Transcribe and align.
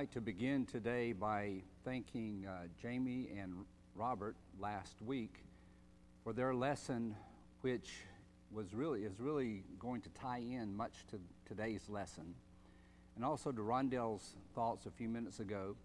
like 0.00 0.10
to 0.10 0.20
begin 0.22 0.64
today 0.64 1.12
by 1.12 1.52
thanking 1.84 2.46
uh, 2.48 2.62
Jamie 2.80 3.28
and 3.38 3.52
Robert 3.94 4.34
last 4.58 4.94
week 5.02 5.44
for 6.24 6.32
their 6.32 6.54
lesson, 6.54 7.14
which 7.60 7.90
was 8.50 8.72
really 8.72 9.02
is 9.02 9.20
really 9.20 9.62
going 9.78 10.00
to 10.00 10.08
tie 10.18 10.38
in 10.38 10.74
much 10.74 11.04
to 11.10 11.20
today's 11.44 11.86
lesson, 11.90 12.34
and 13.14 13.26
also 13.26 13.52
to 13.52 13.60
Rondell's 13.60 14.36
thoughts 14.54 14.86
a 14.86 14.90
few 14.90 15.06
minutes 15.06 15.38
ago, 15.38 15.76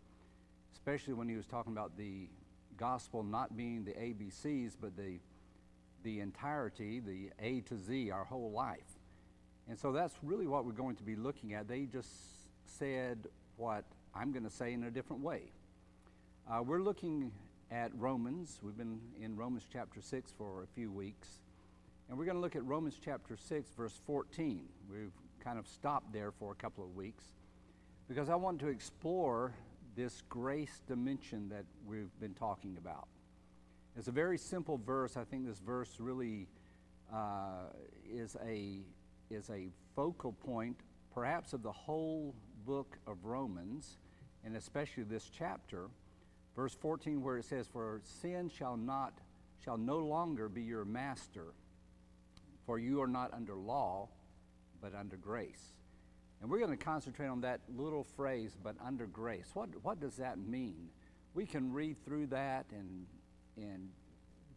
especially 0.71 1.13
when 1.13 1.27
he 1.27 1.35
was 1.35 1.45
talking 1.45 1.73
about 1.73 1.97
the 1.97 2.29
gospel 2.77 3.21
not 3.21 3.57
being 3.57 3.83
the 3.83 3.91
ABCs, 3.91 4.77
but 4.79 4.95
the 4.95 5.19
the 6.03 6.21
entirety, 6.21 7.01
the 7.01 7.31
A 7.41 7.59
to 7.67 7.77
Z, 7.77 8.11
our 8.11 8.23
whole 8.23 8.51
life. 8.51 8.97
And 9.67 9.77
so 9.77 9.91
that's 9.91 10.15
really 10.23 10.47
what 10.47 10.63
we're 10.63 10.71
going 10.71 10.95
to 10.95 11.03
be 11.03 11.17
looking 11.17 11.53
at. 11.53 11.67
They 11.67 11.81
just 11.81 12.07
said 12.63 13.27
what 13.57 13.83
I'm 14.17 14.31
going 14.31 14.45
to 14.45 14.49
say 14.49 14.71
in 14.71 14.85
a 14.85 14.91
different 14.91 15.21
way. 15.21 15.41
Uh, 16.49 16.63
we're 16.63 16.81
looking 16.81 17.33
at 17.69 17.91
Romans. 17.97 18.59
We've 18.63 18.77
been 18.77 19.01
in 19.21 19.35
Romans 19.35 19.63
chapter 19.71 19.99
6 19.99 20.31
for 20.37 20.63
a 20.63 20.67
few 20.67 20.89
weeks. 20.89 21.27
And 22.07 22.17
we're 22.17 22.23
going 22.23 22.37
to 22.37 22.41
look 22.41 22.55
at 22.55 22.63
Romans 22.63 22.97
chapter 23.03 23.35
6, 23.35 23.71
verse 23.77 23.99
14. 24.07 24.63
We've 24.89 25.11
kind 25.43 25.59
of 25.59 25.67
stopped 25.67 26.13
there 26.13 26.31
for 26.31 26.53
a 26.53 26.55
couple 26.55 26.85
of 26.85 26.95
weeks 26.95 27.25
because 28.07 28.29
I 28.29 28.35
want 28.35 28.59
to 28.61 28.67
explore 28.67 29.53
this 29.97 30.23
grace 30.29 30.81
dimension 30.87 31.49
that 31.49 31.65
we've 31.85 32.17
been 32.21 32.35
talking 32.35 32.77
about. 32.77 33.07
It's 33.97 34.07
a 34.07 34.13
very 34.13 34.37
simple 34.37 34.79
verse. 34.85 35.17
I 35.17 35.25
think 35.25 35.45
this 35.45 35.59
verse 35.59 35.97
really 35.99 36.47
uh, 37.13 37.67
is, 38.09 38.37
a, 38.45 38.79
is 39.29 39.49
a 39.49 39.67
focal 39.93 40.31
point, 40.31 40.77
perhaps, 41.13 41.51
of 41.51 41.63
the 41.63 41.71
whole 41.71 42.33
book 42.65 42.97
of 43.07 43.17
Romans, 43.23 43.97
and 44.45 44.55
especially 44.55 45.03
this 45.03 45.29
chapter. 45.35 45.87
Verse 46.55 46.73
14, 46.73 47.21
where 47.21 47.37
it 47.37 47.45
says, 47.45 47.67
For 47.67 48.01
sin 48.21 48.49
shall 48.49 48.77
not 48.77 49.13
shall 49.63 49.77
no 49.77 49.97
longer 49.97 50.47
be 50.47 50.61
your 50.61 50.85
master, 50.85 51.45
for 52.67 52.77
you 52.77 53.01
are 53.01 53.07
not 53.07 53.33
under 53.33 53.55
law, 53.55 54.07
but 54.79 54.93
under 54.93 55.17
grace. 55.17 55.73
And 56.41 56.51
we're 56.51 56.59
going 56.59 56.77
to 56.77 56.83
concentrate 56.83 57.27
on 57.27 57.41
that 57.41 57.61
little 57.75 58.03
phrase, 58.03 58.55
but 58.61 58.75
under 58.85 59.07
grace. 59.07 59.49
What, 59.55 59.69
what 59.81 59.99
does 59.99 60.17
that 60.17 60.37
mean? 60.37 60.89
We 61.33 61.47
can 61.47 61.73
read 61.73 62.03
through 62.05 62.27
that 62.27 62.65
and, 62.71 63.07
and 63.57 63.89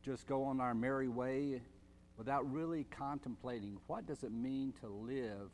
just 0.05 0.27
go 0.27 0.44
on 0.44 0.61
our 0.61 0.75
merry 0.75 1.09
way 1.09 1.62
without 2.19 2.50
really 2.53 2.84
contemplating 2.91 3.78
what 3.86 4.06
does 4.06 4.25
it 4.25 4.33
mean 4.33 4.75
to 4.81 4.89
live 4.89 5.50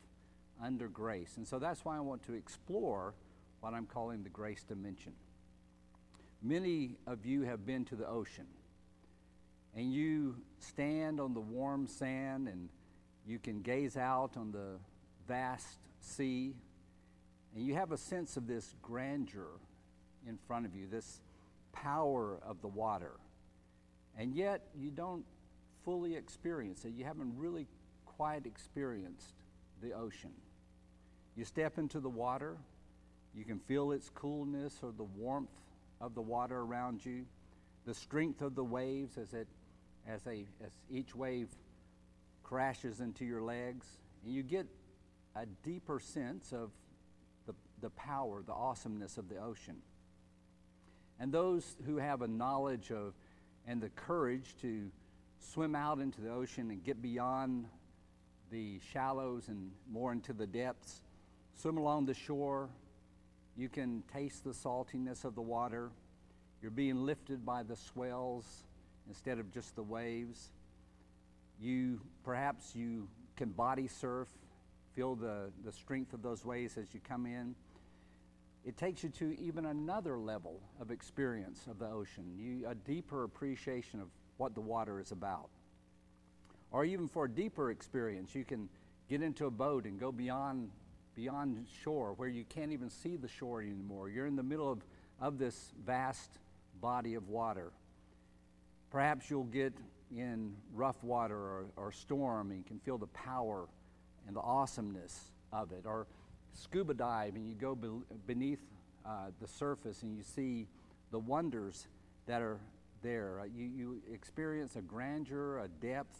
under 0.60 0.88
grace. 0.88 1.34
And 1.36 1.46
so 1.46 1.58
that's 1.58 1.84
why 1.84 1.96
I 1.96 2.00
want 2.00 2.24
to 2.27 2.32
explore 2.32 3.14
what 3.64 3.72
I'm 3.72 3.86
calling 3.86 4.22
the 4.22 4.28
grace 4.28 4.62
dimension. 4.62 5.14
Many 6.42 6.98
of 7.06 7.24
you 7.24 7.44
have 7.44 7.64
been 7.64 7.86
to 7.86 7.96
the 7.96 8.06
ocean, 8.06 8.44
and 9.74 9.90
you 9.90 10.36
stand 10.58 11.18
on 11.18 11.32
the 11.32 11.40
warm 11.40 11.86
sand 11.86 12.46
and 12.46 12.68
you 13.26 13.38
can 13.38 13.62
gaze 13.62 13.96
out 13.96 14.36
on 14.36 14.52
the 14.52 14.76
vast 15.26 15.78
sea, 16.02 16.52
and 17.56 17.64
you 17.64 17.72
have 17.72 17.90
a 17.90 17.96
sense 17.96 18.36
of 18.36 18.46
this 18.46 18.74
grandeur 18.82 19.48
in 20.28 20.36
front 20.46 20.66
of 20.66 20.76
you, 20.76 20.86
this 20.86 21.22
power 21.72 22.38
of 22.46 22.60
the 22.60 22.68
water. 22.68 23.12
And 24.18 24.34
yet, 24.34 24.60
you 24.78 24.90
don't 24.90 25.24
fully 25.86 26.16
experience 26.16 26.84
it. 26.84 26.92
You 26.94 27.06
haven't 27.06 27.32
really 27.38 27.66
quite 28.04 28.44
experienced 28.44 29.36
the 29.80 29.92
ocean. 29.92 30.32
You 31.34 31.46
step 31.46 31.78
into 31.78 31.98
the 31.98 32.10
water, 32.10 32.58
you 33.36 33.44
can 33.44 33.58
feel 33.58 33.92
its 33.92 34.10
coolness 34.10 34.78
or 34.82 34.92
the 34.92 35.04
warmth 35.04 35.50
of 36.00 36.14
the 36.14 36.22
water 36.22 36.60
around 36.60 37.04
you, 37.04 37.24
the 37.84 37.94
strength 37.94 38.42
of 38.42 38.54
the 38.54 38.64
waves 38.64 39.18
as, 39.18 39.34
it, 39.34 39.48
as, 40.06 40.20
a, 40.27 40.46
as 40.64 40.70
each 40.90 41.14
wave 41.14 41.48
crashes 42.42 43.00
into 43.00 43.24
your 43.24 43.42
legs, 43.42 43.86
and 44.24 44.33
you 44.33 44.42
get 44.42 44.67
a 45.34 45.46
deeper 45.62 45.98
sense 45.98 46.52
of 46.52 46.70
the, 47.46 47.55
the 47.80 47.90
power, 47.90 48.42
the 48.46 48.52
awesomeness 48.52 49.18
of 49.18 49.28
the 49.28 49.39
ocean. 49.39 49.77
And 51.18 51.33
those 51.33 51.77
who 51.86 51.96
have 51.96 52.22
a 52.22 52.28
knowledge 52.28 52.90
of 52.90 53.14
and 53.66 53.80
the 53.80 53.89
courage 53.90 54.55
to 54.61 54.90
swim 55.40 55.74
out 55.74 55.98
into 55.98 56.20
the 56.20 56.30
ocean 56.30 56.70
and 56.70 56.84
get 56.84 57.01
beyond 57.01 57.66
the 58.51 58.78
shallows 58.92 59.48
and 59.48 59.70
more 59.90 60.12
into 60.12 60.33
the 60.33 60.46
depths. 60.46 61.02
Swim 61.55 61.77
along 61.77 62.06
the 62.06 62.14
shore. 62.14 62.68
You 63.56 63.68
can 63.68 64.02
taste 64.12 64.44
the 64.44 64.50
saltiness 64.50 65.24
of 65.24 65.34
the 65.34 65.42
water. 65.42 65.90
You're 66.60 66.70
being 66.70 67.04
lifted 67.04 67.44
by 67.44 67.62
the 67.62 67.76
swells 67.76 68.64
instead 69.08 69.38
of 69.38 69.52
just 69.52 69.76
the 69.76 69.82
waves. 69.82 70.50
You 71.60 72.00
perhaps 72.24 72.74
you 72.74 73.08
can 73.36 73.50
body 73.50 73.86
surf, 73.86 74.28
feel 74.94 75.14
the, 75.14 75.50
the 75.64 75.72
strength 75.72 76.12
of 76.12 76.22
those 76.22 76.44
waves 76.44 76.76
as 76.78 76.92
you 76.92 77.00
come 77.06 77.26
in. 77.26 77.54
It 78.64 78.76
takes 78.76 79.02
you 79.02 79.10
to 79.10 79.38
even 79.38 79.66
another 79.66 80.16
level 80.16 80.60
of 80.80 80.90
experience 80.90 81.66
of 81.70 81.78
the 81.78 81.86
ocean, 81.86 82.24
you, 82.38 82.66
a 82.66 82.74
deeper 82.74 83.24
appreciation 83.24 84.00
of 84.00 84.08
what 84.38 84.54
the 84.54 84.60
water 84.60 85.00
is 85.00 85.12
about. 85.12 85.48
Or 86.70 86.84
even 86.84 87.06
for 87.06 87.26
a 87.26 87.30
deeper 87.30 87.70
experience, 87.70 88.34
you 88.34 88.44
can 88.44 88.68
get 89.08 89.22
into 89.22 89.46
a 89.46 89.50
boat 89.50 89.84
and 89.84 90.00
go 90.00 90.10
beyond, 90.10 90.70
beyond 91.14 91.67
shore 91.83 92.13
where 92.14 92.29
you 92.29 92.45
can't 92.48 92.73
even 92.73 92.91
see 92.91 93.17
the 93.17 93.29
shore 93.29 93.63
anymore. 93.63 94.08
You're 94.08 94.27
in 94.27 94.36
the 94.36 94.42
middle 94.42 94.70
of, 94.70 94.80
of 95.20 95.39
this 95.39 95.73
vast 95.86 96.30
body 96.80 97.14
of 97.14 97.29
water. 97.29 97.70
Perhaps 98.91 99.30
you'll 99.30 99.45
get 99.45 99.73
in 100.17 100.55
rough 100.75 101.02
water 101.02 101.36
or, 101.36 101.67
or 101.77 101.92
storm 101.92 102.51
and 102.51 102.58
you 102.58 102.64
can 102.64 102.79
feel 102.79 102.98
the 102.98 103.07
power 103.08 103.67
and 104.27 104.36
the 104.36 104.41
awesomeness 104.41 105.30
of 105.52 105.73
it. 105.73 105.85
Or 105.86 106.07
scuba 106.52 106.95
dive 106.95 107.35
and 107.35 107.48
you 107.48 107.55
go 107.55 107.77
beneath 108.27 108.61
uh, 109.05 109.31
the 109.41 109.48
surface 109.48 110.02
and 110.02 110.17
you 110.17 110.23
see 110.23 110.67
the 111.11 111.19
wonders 111.19 111.86
that 112.27 112.42
are 112.42 112.58
there. 113.02 113.41
Uh, 113.41 113.45
you, 113.45 113.64
you 113.64 114.02
experience 114.13 114.77
a 114.77 114.81
grandeur, 114.81 115.58
a 115.58 115.69
depth, 115.69 116.19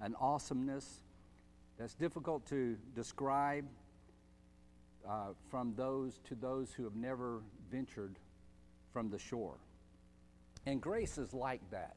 an 0.00 0.14
awesomeness 0.20 1.02
that's 1.78 1.94
difficult 1.94 2.46
to 2.46 2.76
describe 2.94 3.64
uh, 5.08 5.28
from 5.50 5.74
those 5.76 6.20
to 6.24 6.34
those 6.34 6.72
who 6.72 6.84
have 6.84 6.96
never 6.96 7.42
ventured 7.70 8.18
from 8.92 9.10
the 9.10 9.18
shore. 9.18 9.58
And 10.66 10.80
grace 10.80 11.18
is 11.18 11.32
like 11.32 11.60
that. 11.70 11.96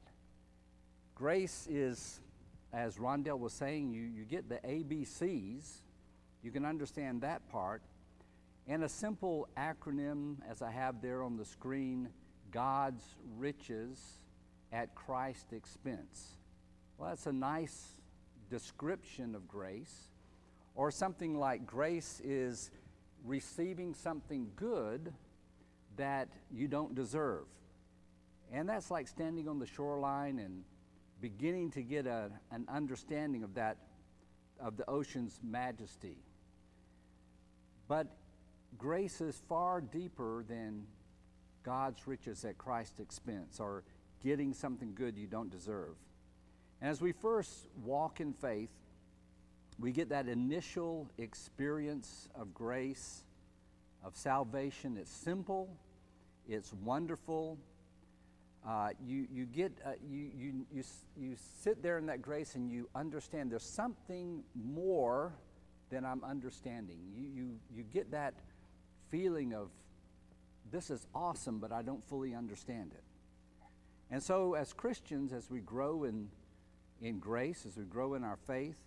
Grace 1.16 1.68
is, 1.70 2.22
as 2.72 2.98
Rondell 2.98 3.40
was 3.40 3.54
saying, 3.54 3.92
you, 3.92 4.04
you 4.04 4.24
get 4.26 4.48
the 4.48 4.58
ABCs, 4.58 5.82
you 6.44 6.52
can 6.52 6.66
understand 6.66 7.22
that 7.22 7.48
part. 7.50 7.82
And 8.68 8.84
a 8.84 8.90
simple 8.90 9.48
acronym, 9.58 10.36
as 10.50 10.62
I 10.62 10.72
have 10.72 11.02
there 11.02 11.24
on 11.24 11.36
the 11.36 11.46
screen 11.46 12.10
God's 12.52 13.04
riches 13.38 14.20
at 14.72 14.94
Christ's 14.96 15.54
expense. 15.54 16.36
Well, 16.98 17.10
that's 17.10 17.26
a 17.26 17.34
nice 17.34 17.96
description 18.50 19.36
of 19.36 19.48
grace. 19.48 20.10
Or 20.76 20.92
something 20.92 21.38
like 21.38 21.66
grace 21.66 22.22
is 22.24 22.72
receiving 23.26 23.94
something 23.94 24.48
good 24.56 25.14
that 25.98 26.30
you 26.52 26.68
don't 26.68 26.96
deserve. 26.96 27.46
And 28.52 28.68
that's 28.68 28.90
like 28.90 29.08
standing 29.08 29.48
on 29.48 29.60
the 29.60 29.68
shoreline 29.68 30.40
and 30.40 30.64
beginning 31.22 31.72
to 31.72 31.84
get 31.84 32.08
a, 32.08 32.32
an 32.52 32.66
understanding 32.70 33.44
of 33.44 33.54
that, 33.56 33.78
of 34.60 34.78
the 34.78 34.90
ocean's 34.90 35.40
majesty. 35.44 36.18
But 37.88 38.08
grace 38.78 39.22
is 39.22 39.42
far 39.48 39.82
deeper 39.82 40.44
than 40.48 40.86
God's 41.64 42.08
riches 42.08 42.46
at 42.46 42.58
Christ's 42.58 43.00
expense 43.00 43.60
or 43.60 43.84
getting 44.24 44.54
something 44.54 44.94
good 44.96 45.18
you 45.18 45.28
don't 45.28 45.50
deserve. 45.50 45.96
And 46.82 46.90
as 46.90 47.02
we 47.02 47.12
first 47.12 47.68
walk 47.84 48.22
in 48.22 48.34
faith, 48.34 48.70
we 49.80 49.92
get 49.92 50.10
that 50.10 50.28
initial 50.28 51.10
experience 51.18 52.28
of 52.36 52.54
grace, 52.54 53.24
of 54.04 54.16
salvation. 54.16 54.98
It's 54.98 55.12
simple, 55.12 55.70
it's 56.48 56.74
wonderful. 56.84 57.58
Uh, 58.68 58.90
you, 59.06 59.26
you, 59.32 59.46
get, 59.46 59.72
uh, 59.86 59.92
you, 60.12 60.30
you, 60.38 60.66
you, 60.74 60.84
you 61.18 61.36
sit 61.64 61.82
there 61.82 61.98
in 61.98 62.06
that 62.08 62.22
grace 62.22 62.56
and 62.56 62.70
you 62.70 62.90
understand 62.94 63.50
there's 63.50 63.64
something 63.64 64.44
more 64.54 65.34
than 65.90 66.04
I'm 66.06 66.24
understanding. 66.26 66.98
You, 67.16 67.30
you, 67.34 67.50
you 67.74 67.84
get 67.84 68.12
that 68.12 68.34
feeling 69.10 69.54
of 69.54 69.70
this 70.72 70.90
is 70.90 71.08
awesome, 71.16 71.60
but 71.60 71.72
I 71.72 71.82
don't 71.82 72.06
fully 72.08 72.36
understand 72.36 72.92
it. 72.94 73.04
And 74.12 74.22
so, 74.22 74.56
as 74.56 74.74
Christians, 74.74 75.34
as 75.34 75.50
we 75.50 75.62
grow 75.62 76.04
in, 76.04 76.28
in 77.02 77.20
grace, 77.20 77.66
as 77.66 77.78
we 77.78 77.86
grow 77.86 78.16
in 78.16 78.24
our 78.24 78.38
faith, 78.46 78.78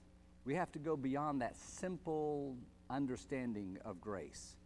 we 0.45 0.55
have 0.55 0.73
to 0.73 0.79
go 0.79 0.97
beyond 0.97 1.41
that 1.41 1.57
simple 1.57 2.57
understanding 2.91 3.79
of 3.85 4.01
grace. 4.01 4.57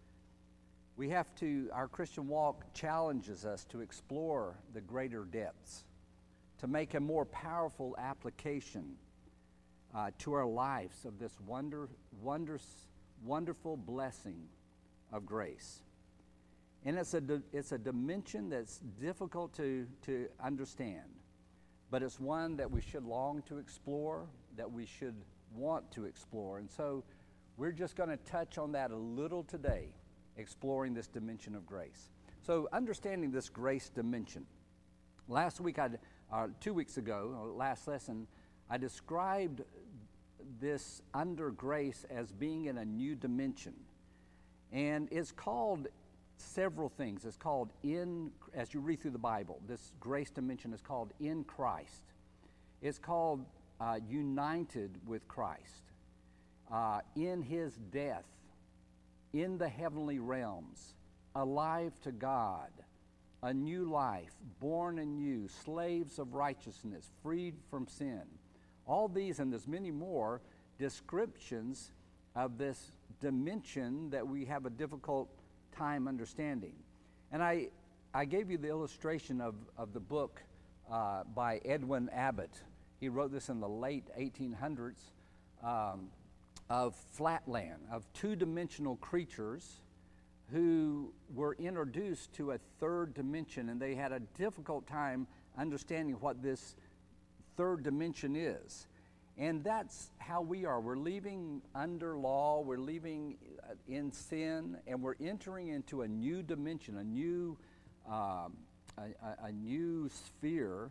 we 0.97 1.11
have 1.11 1.35
to, 1.37 1.69
our 1.73 1.89
Christian 1.89 2.27
walk 2.27 2.73
challenges 2.73 3.45
us 3.45 3.65
to 3.67 3.83
explore 3.83 4.57
the 4.73 4.81
greater 4.81 5.25
depths, 5.25 5.85
to 6.59 6.67
make 6.67 6.95
a 6.95 7.01
more 7.01 7.27
powerful 7.27 7.95
application 7.99 8.97
uh, 9.95 10.11
to 10.19 10.33
our 10.33 10.47
lives 10.47 11.05
of 11.05 11.19
this 11.19 11.39
wonder, 11.47 11.89
wonders, 12.23 12.65
wonderful 13.25 13.77
blessing 13.77 14.43
of 15.13 15.27
grace. 15.27 15.83
And 16.85 16.97
it's 16.97 17.15
a, 17.15 17.23
it's 17.53 17.73
a 17.73 17.79
dimension 17.79 18.49
that's 18.49 18.79
difficult 19.01 19.53
to, 19.55 19.87
to 20.07 20.29
understand, 20.43 21.11
but 21.91 22.03
it's 22.03 22.19
one 22.19 22.57
that 22.57 22.71
we 22.71 22.81
should 22.81 23.05
long 23.05 23.43
to 23.49 23.59
explore, 23.59 24.27
that 24.57 24.71
we 24.71 24.87
should 24.87 25.15
want 25.57 25.91
to 25.93 26.05
explore. 26.05 26.59
And 26.59 26.71
so 26.71 27.05
we're 27.57 27.73
just 27.73 27.97
going 27.97 28.11
to 28.11 28.17
touch 28.19 28.59
on 28.59 28.73
that 28.73 28.91
a 28.91 28.97
little 28.97 29.43
today, 29.43 29.89
exploring 30.37 30.95
this 30.95 31.07
dimension 31.07 31.55
of 31.55 31.67
grace. 31.67 32.11
So, 32.43 32.69
understanding 32.73 33.33
this 33.33 33.49
grace 33.49 33.89
dimension. 33.89 34.47
Last 35.29 35.61
week, 35.61 35.79
I, 35.79 35.91
uh, 36.33 36.49
two 36.61 36.75
weeks 36.75 36.97
ago, 36.97 37.53
last 37.57 37.89
lesson, 37.89 38.29
I 38.71 38.79
described 38.79 39.63
this 40.61 41.03
under 41.15 41.51
grace 41.51 42.05
as 42.11 42.31
being 42.31 42.67
in 42.67 42.79
a 42.79 42.85
new 42.85 43.17
dimension. 43.17 43.75
And 44.73 45.09
it's 45.11 45.33
called 45.33 45.89
several 46.37 46.89
things. 46.89 47.25
It's 47.25 47.37
called 47.37 47.73
in, 47.83 48.31
as 48.55 48.75
you 48.75 48.81
read 48.81 49.01
through 49.01 49.13
the 49.13 49.19
Bible, 49.19 49.61
this 49.67 49.93
grace 50.01 50.31
dimension 50.31 50.73
is 50.73 50.81
called 50.81 51.13
in 51.21 51.45
Christ. 51.45 52.03
It's 52.83 52.99
called 52.99 53.45
uh, 53.81 53.99
united 54.09 54.99
with 55.07 55.27
Christ, 55.29 55.93
uh, 56.73 57.01
in 57.15 57.43
his 57.43 57.75
death, 57.93 58.25
in 59.33 59.59
the 59.59 59.69
heavenly 59.69 60.19
realms, 60.19 60.95
alive 61.35 61.93
to 62.03 62.13
God, 62.13 62.71
a 63.43 63.53
new 63.53 63.85
life, 63.85 64.33
born 64.61 64.99
anew, 64.99 65.49
slaves 65.65 66.19
of 66.19 66.35
righteousness, 66.35 67.11
freed 67.23 67.55
from 67.71 67.87
sin. 67.87 68.23
All 68.87 69.09
these 69.09 69.41
and 69.41 69.53
there's 69.53 69.69
many 69.69 69.91
more 69.91 70.41
descriptions 70.79 71.93
of 72.35 72.59
this 72.59 72.93
dimension 73.21 74.11
that 74.11 74.27
we 74.27 74.45
have 74.45 74.67
a 74.67 74.71
difficult 74.71 75.29
time 75.77 76.09
understanding. 76.09 76.75
And 77.33 77.43
I, 77.43 77.69
I 78.15 78.25
gave 78.25 78.51
you 78.51 78.59
the 78.59 78.69
illustration 78.69 79.41
of, 79.41 79.55
of 79.77 79.93
the 79.93 80.01
book 80.01 80.43
uh, 80.91 81.25
by 81.35 81.61
Edwin 81.65 82.09
Abbott. 82.11 82.63
He 83.01 83.09
wrote 83.09 83.33
this 83.33 83.49
in 83.49 83.61
the 83.61 83.69
late 83.69 84.05
1800s 84.19 84.97
um, 85.63 86.09
of 86.71 86.95
flatland, 86.95 87.83
of 87.91 88.11
two 88.13 88.37
dimensional 88.37 88.97
creatures 88.97 89.81
who 90.53 91.13
were 91.35 91.55
introduced 91.55 92.33
to 92.35 92.53
a 92.53 92.59
third 92.79 93.15
dimension, 93.15 93.69
and 93.69 93.81
they 93.81 93.95
had 93.95 94.13
a 94.13 94.21
difficult 94.21 94.87
time 94.87 95.27
understanding 95.59 96.15
what 96.21 96.43
this 96.43 96.77
third 97.57 97.83
dimension 97.83 98.37
is. 98.37 98.87
And 99.39 99.63
that's 99.63 100.11
how 100.19 100.41
we 100.41 100.65
are. 100.65 100.81
We're 100.81 100.97
leaving 100.97 101.61
under 101.75 102.17
law, 102.17 102.63
we're 102.63 102.79
leaving 102.79 103.37
uh, 103.63 103.75
in 103.87 104.11
sin, 104.11 104.79
and 104.87 105.03
we're 105.03 105.17
entering 105.21 105.69
into 105.69 106.03
a 106.03 106.09
new 106.09 106.43
dimension, 106.43 106.97
a 106.97 107.05
new, 107.05 107.59
um, 108.09 108.57
a, 108.97 109.45
a, 109.45 109.53
new 109.53 110.09
sphere. 110.09 110.91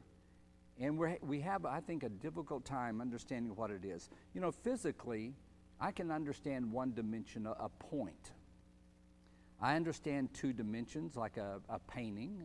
And 0.80 0.98
we 0.98 1.18
we 1.22 1.40
have, 1.42 1.66
I 1.66 1.80
think, 1.80 2.04
a 2.04 2.10
difficult 2.10 2.66
time 2.66 3.02
understanding 3.02 3.56
what 3.56 3.72
it 3.72 3.86
is. 3.86 4.10
You 4.34 4.42
know, 4.42 4.52
physically, 4.52 5.34
I 5.80 5.92
can 5.92 6.12
understand 6.12 6.72
one 6.72 6.94
dimension, 6.94 7.46
a, 7.48 7.52
a 7.52 7.70
point. 7.70 8.32
I 9.62 9.76
understand 9.76 10.34
two 10.34 10.54
dimensions, 10.54 11.16
like 11.16 11.38
a, 11.38 11.62
a 11.70 11.80
painting, 11.80 12.44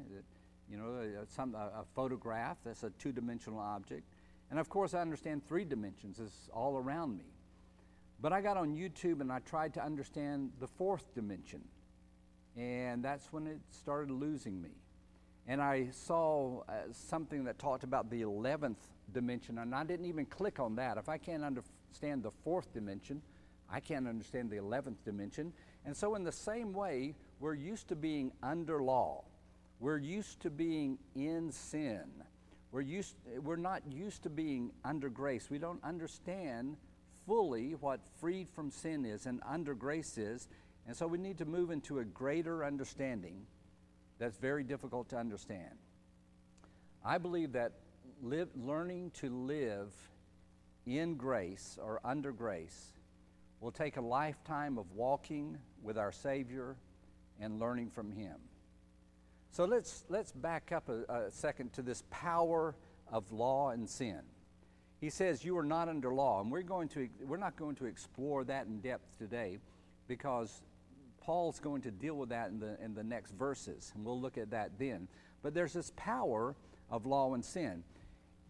you 0.70 0.76
know, 0.76 1.22
a, 1.22 1.26
some, 1.26 1.54
a 1.54 1.84
photograph, 1.94 2.58
that's 2.64 2.84
a 2.84 2.90
two 2.90 3.12
dimensional 3.12 3.58
object. 3.58 4.04
And 4.50 4.58
of 4.58 4.68
course, 4.68 4.94
I 4.94 5.00
understand 5.00 5.46
three 5.46 5.64
dimensions 5.64 6.18
is 6.18 6.48
all 6.52 6.76
around 6.76 7.18
me. 7.18 7.24
But 8.20 8.32
I 8.32 8.40
got 8.40 8.56
on 8.56 8.74
YouTube 8.74 9.20
and 9.20 9.32
I 9.32 9.40
tried 9.40 9.74
to 9.74 9.84
understand 9.84 10.52
the 10.60 10.66
fourth 10.66 11.14
dimension. 11.14 11.62
And 12.56 13.02
that's 13.02 13.32
when 13.32 13.46
it 13.46 13.58
started 13.70 14.10
losing 14.10 14.60
me. 14.60 14.70
And 15.46 15.60
I 15.60 15.88
saw 15.90 16.62
uh, 16.68 16.72
something 16.92 17.44
that 17.44 17.58
talked 17.58 17.84
about 17.84 18.10
the 18.10 18.22
11th 18.22 18.76
dimension, 19.12 19.58
and 19.58 19.74
I 19.74 19.84
didn't 19.84 20.06
even 20.06 20.26
click 20.26 20.60
on 20.60 20.76
that. 20.76 20.96
If 20.96 21.08
I 21.08 21.18
can't 21.18 21.42
understand 21.42 22.22
the 22.22 22.30
fourth 22.30 22.72
dimension, 22.72 23.22
I 23.68 23.80
can't 23.80 24.06
understand 24.06 24.50
the 24.50 24.56
11th 24.56 25.04
dimension. 25.04 25.52
And 25.84 25.96
so, 25.96 26.14
in 26.14 26.24
the 26.24 26.32
same 26.32 26.72
way, 26.72 27.14
we're 27.38 27.54
used 27.54 27.88
to 27.88 27.96
being 27.96 28.32
under 28.42 28.82
law, 28.82 29.24
we're 29.78 29.98
used 29.98 30.40
to 30.40 30.50
being 30.50 30.98
in 31.14 31.50
sin. 31.50 32.04
We're, 32.72 32.82
used, 32.82 33.16
we're 33.42 33.56
not 33.56 33.82
used 33.90 34.22
to 34.22 34.30
being 34.30 34.70
under 34.84 35.08
grace. 35.08 35.50
We 35.50 35.58
don't 35.58 35.82
understand 35.82 36.76
fully 37.26 37.72
what 37.72 38.00
freed 38.20 38.48
from 38.48 38.70
sin 38.70 39.04
is 39.04 39.26
and 39.26 39.40
under 39.44 39.74
grace 39.74 40.16
is. 40.16 40.48
And 40.86 40.96
so 40.96 41.08
we 41.08 41.18
need 41.18 41.38
to 41.38 41.44
move 41.44 41.70
into 41.70 41.98
a 41.98 42.04
greater 42.04 42.64
understanding 42.64 43.46
that's 44.20 44.36
very 44.36 44.62
difficult 44.62 45.08
to 45.08 45.16
understand. 45.16 45.74
I 47.04 47.16
believe 47.18 47.52
that 47.52 47.72
live, 48.22 48.48
learning 48.54 49.12
to 49.20 49.30
live 49.30 49.92
in 50.86 51.14
grace 51.14 51.78
or 51.82 52.00
under 52.04 52.30
grace 52.30 52.92
will 53.60 53.72
take 53.72 53.96
a 53.96 54.00
lifetime 54.00 54.76
of 54.76 54.92
walking 54.92 55.58
with 55.82 55.96
our 55.96 56.12
Savior 56.12 56.76
and 57.40 57.58
learning 57.58 57.90
from 57.90 58.12
Him. 58.12 58.36
So 59.52 59.64
let's, 59.64 60.04
let's 60.10 60.32
back 60.32 60.70
up 60.70 60.90
a, 60.90 61.12
a 61.12 61.30
second 61.30 61.72
to 61.72 61.82
this 61.82 62.04
power 62.10 62.76
of 63.10 63.32
law 63.32 63.70
and 63.70 63.88
sin. 63.88 64.20
He 65.00 65.08
says, 65.08 65.42
You 65.42 65.56
are 65.56 65.64
not 65.64 65.88
under 65.88 66.12
law. 66.12 66.42
And 66.42 66.52
we're, 66.52 66.62
going 66.62 66.88
to, 66.90 67.08
we're 67.26 67.38
not 67.38 67.56
going 67.56 67.74
to 67.76 67.86
explore 67.86 68.44
that 68.44 68.66
in 68.66 68.80
depth 68.80 69.18
today 69.18 69.58
because 70.06 70.60
Paul's 71.30 71.60
going 71.60 71.82
to 71.82 71.92
deal 71.92 72.16
with 72.16 72.30
that 72.30 72.48
in 72.48 72.58
the, 72.58 72.76
in 72.84 72.92
the 72.92 73.04
next 73.04 73.30
verses, 73.30 73.92
and 73.94 74.04
we'll 74.04 74.20
look 74.20 74.36
at 74.36 74.50
that 74.50 74.72
then. 74.80 75.06
But 75.44 75.54
there's 75.54 75.72
this 75.72 75.92
power 75.94 76.56
of 76.90 77.06
law 77.06 77.34
and 77.34 77.44
sin. 77.44 77.84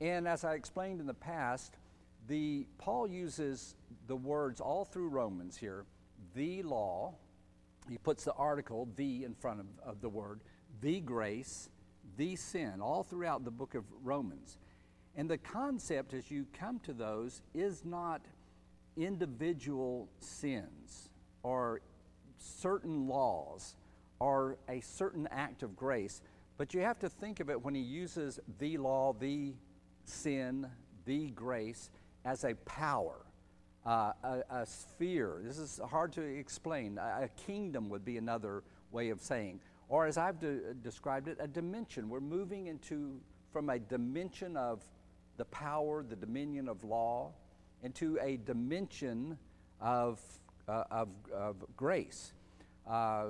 And 0.01 0.27
as 0.27 0.45
I 0.45 0.55
explained 0.55 0.99
in 0.99 1.07
the 1.07 1.13
past, 1.13 1.77
the, 2.27 2.67
Paul 2.79 3.07
uses 3.07 3.75
the 4.07 4.17
words 4.17 4.63
all 4.63 4.87
through 4.87 5.11
Romans 5.11 5.59
here 5.59 5.85
the 6.35 6.63
law, 6.63 7.17
he 7.87 7.99
puts 7.99 8.25
the 8.25 8.33
article 8.33 8.89
the 8.97 9.25
in 9.25 9.35
front 9.35 9.61
of, 9.61 9.67
of 9.85 10.01
the 10.01 10.09
word, 10.09 10.41
the 10.81 11.01
grace, 11.01 11.69
the 12.17 12.35
sin, 12.35 12.81
all 12.81 13.03
throughout 13.03 13.45
the 13.45 13.51
book 13.51 13.75
of 13.75 13.85
Romans. 14.03 14.57
And 15.17 15.29
the 15.29 15.37
concept, 15.37 16.15
as 16.15 16.31
you 16.31 16.47
come 16.59 16.79
to 16.85 16.95
those, 16.95 17.43
is 17.53 17.85
not 17.85 18.23
individual 18.97 20.09
sins 20.19 21.11
or 21.43 21.83
certain 22.41 23.07
laws 23.07 23.77
are 24.21 24.57
a 24.69 24.81
certain 24.81 25.29
act 25.31 25.63
of 25.63 25.77
grace, 25.77 26.23
but 26.59 26.75
you 26.75 26.81
have 26.81 26.99
to 26.99 27.09
think 27.09 27.41
of 27.41 27.49
it 27.49 27.63
when 27.63 27.75
he 27.75 27.81
uses 27.81 28.39
the 28.59 28.77
law, 28.77 29.15
the 29.19 29.55
sin, 30.05 30.67
the 31.05 31.31
grace 31.31 31.91
as 32.25 32.45
a 32.45 32.55
power, 32.67 33.25
uh, 33.87 34.13
a, 34.23 34.43
a, 34.51 34.67
sphere. 34.67 35.41
This 35.43 35.59
is 35.59 35.81
hard 35.89 36.13
to 36.13 36.21
explain. 36.23 36.99
A, 36.99 37.23
a 37.25 37.29
kingdom 37.47 37.89
would 37.89 38.05
be 38.05 38.19
another 38.19 38.63
way 38.93 39.09
of 39.09 39.21
saying 39.21 39.61
or 39.91 40.07
as 40.07 40.17
I've 40.17 40.39
de- 40.39 40.73
described 40.75 41.27
it, 41.27 41.37
a 41.41 41.49
dimension. 41.49 42.09
We're 42.09 42.21
moving 42.21 42.69
into 42.69 43.21
from 43.53 43.69
a 43.69 43.79
dimension 43.79 44.57
of 44.57 44.83
the 45.37 45.45
power, 45.47 46.05
the 46.09 46.15
dominion 46.15 46.69
of 46.69 46.85
law, 46.85 47.33
into 47.83 48.17
a 48.23 48.37
dimension 48.37 49.37
of, 49.81 50.21
uh, 50.71 50.85
of, 50.91 51.09
of, 51.35 51.57
grace. 51.77 52.33
Uh, 52.89 53.27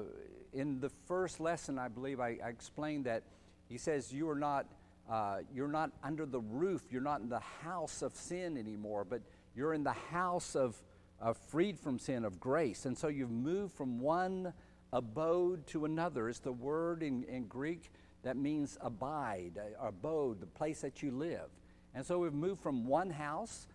in 0.53 0.81
the 0.81 0.91
first 1.07 1.41
lesson, 1.41 1.79
I 1.79 1.89
believe 1.89 2.21
I, 2.21 2.39
I, 2.45 2.49
explained 2.49 3.07
that 3.07 3.23
he 3.69 3.79
says 3.79 4.13
you 4.13 4.29
are 4.29 4.39
not 4.39 4.67
uh, 5.11 5.39
you're 5.53 5.69
not 5.69 5.91
under 6.05 6.27
the 6.27 6.41
roof, 6.41 6.83
you're 6.91 7.01
not 7.01 7.21
in 7.21 7.29
the 7.29 7.41
house 7.41 8.03
of 8.03 8.15
sin 8.15 8.57
anymore, 8.57 9.05
but 9.05 9.23
you're 9.57 9.75
in 9.75 9.83
the 9.83 9.93
house 9.93 10.55
of, 10.55 10.77
of 11.21 11.37
freed 11.37 11.79
from 11.79 11.99
sin 11.99 12.25
of 12.25 12.39
grace, 12.39 12.85
and 12.85 12.97
so 12.97 13.09
you've 13.09 13.31
moved 13.31 13.73
from 13.73 13.99
one 13.99 14.53
abode 14.93 15.67
to 15.69 15.85
another. 15.85 16.29
It's 16.29 16.39
the 16.39 16.53
word 16.53 17.03
in, 17.03 17.25
in 17.25 17.47
Greek 17.47 17.91
that 18.23 18.37
means 18.37 18.77
abide, 18.81 19.59
uh, 19.59 19.89
abode, 19.89 20.41
the 20.41 20.47
place 20.47 20.81
that 20.83 21.03
you 21.03 21.11
live. 21.11 21.49
And 21.95 22.05
so 22.05 22.19
we've 22.19 22.33
moved 22.33 22.61
from 22.61 22.87
one 22.87 23.11
house 23.11 23.67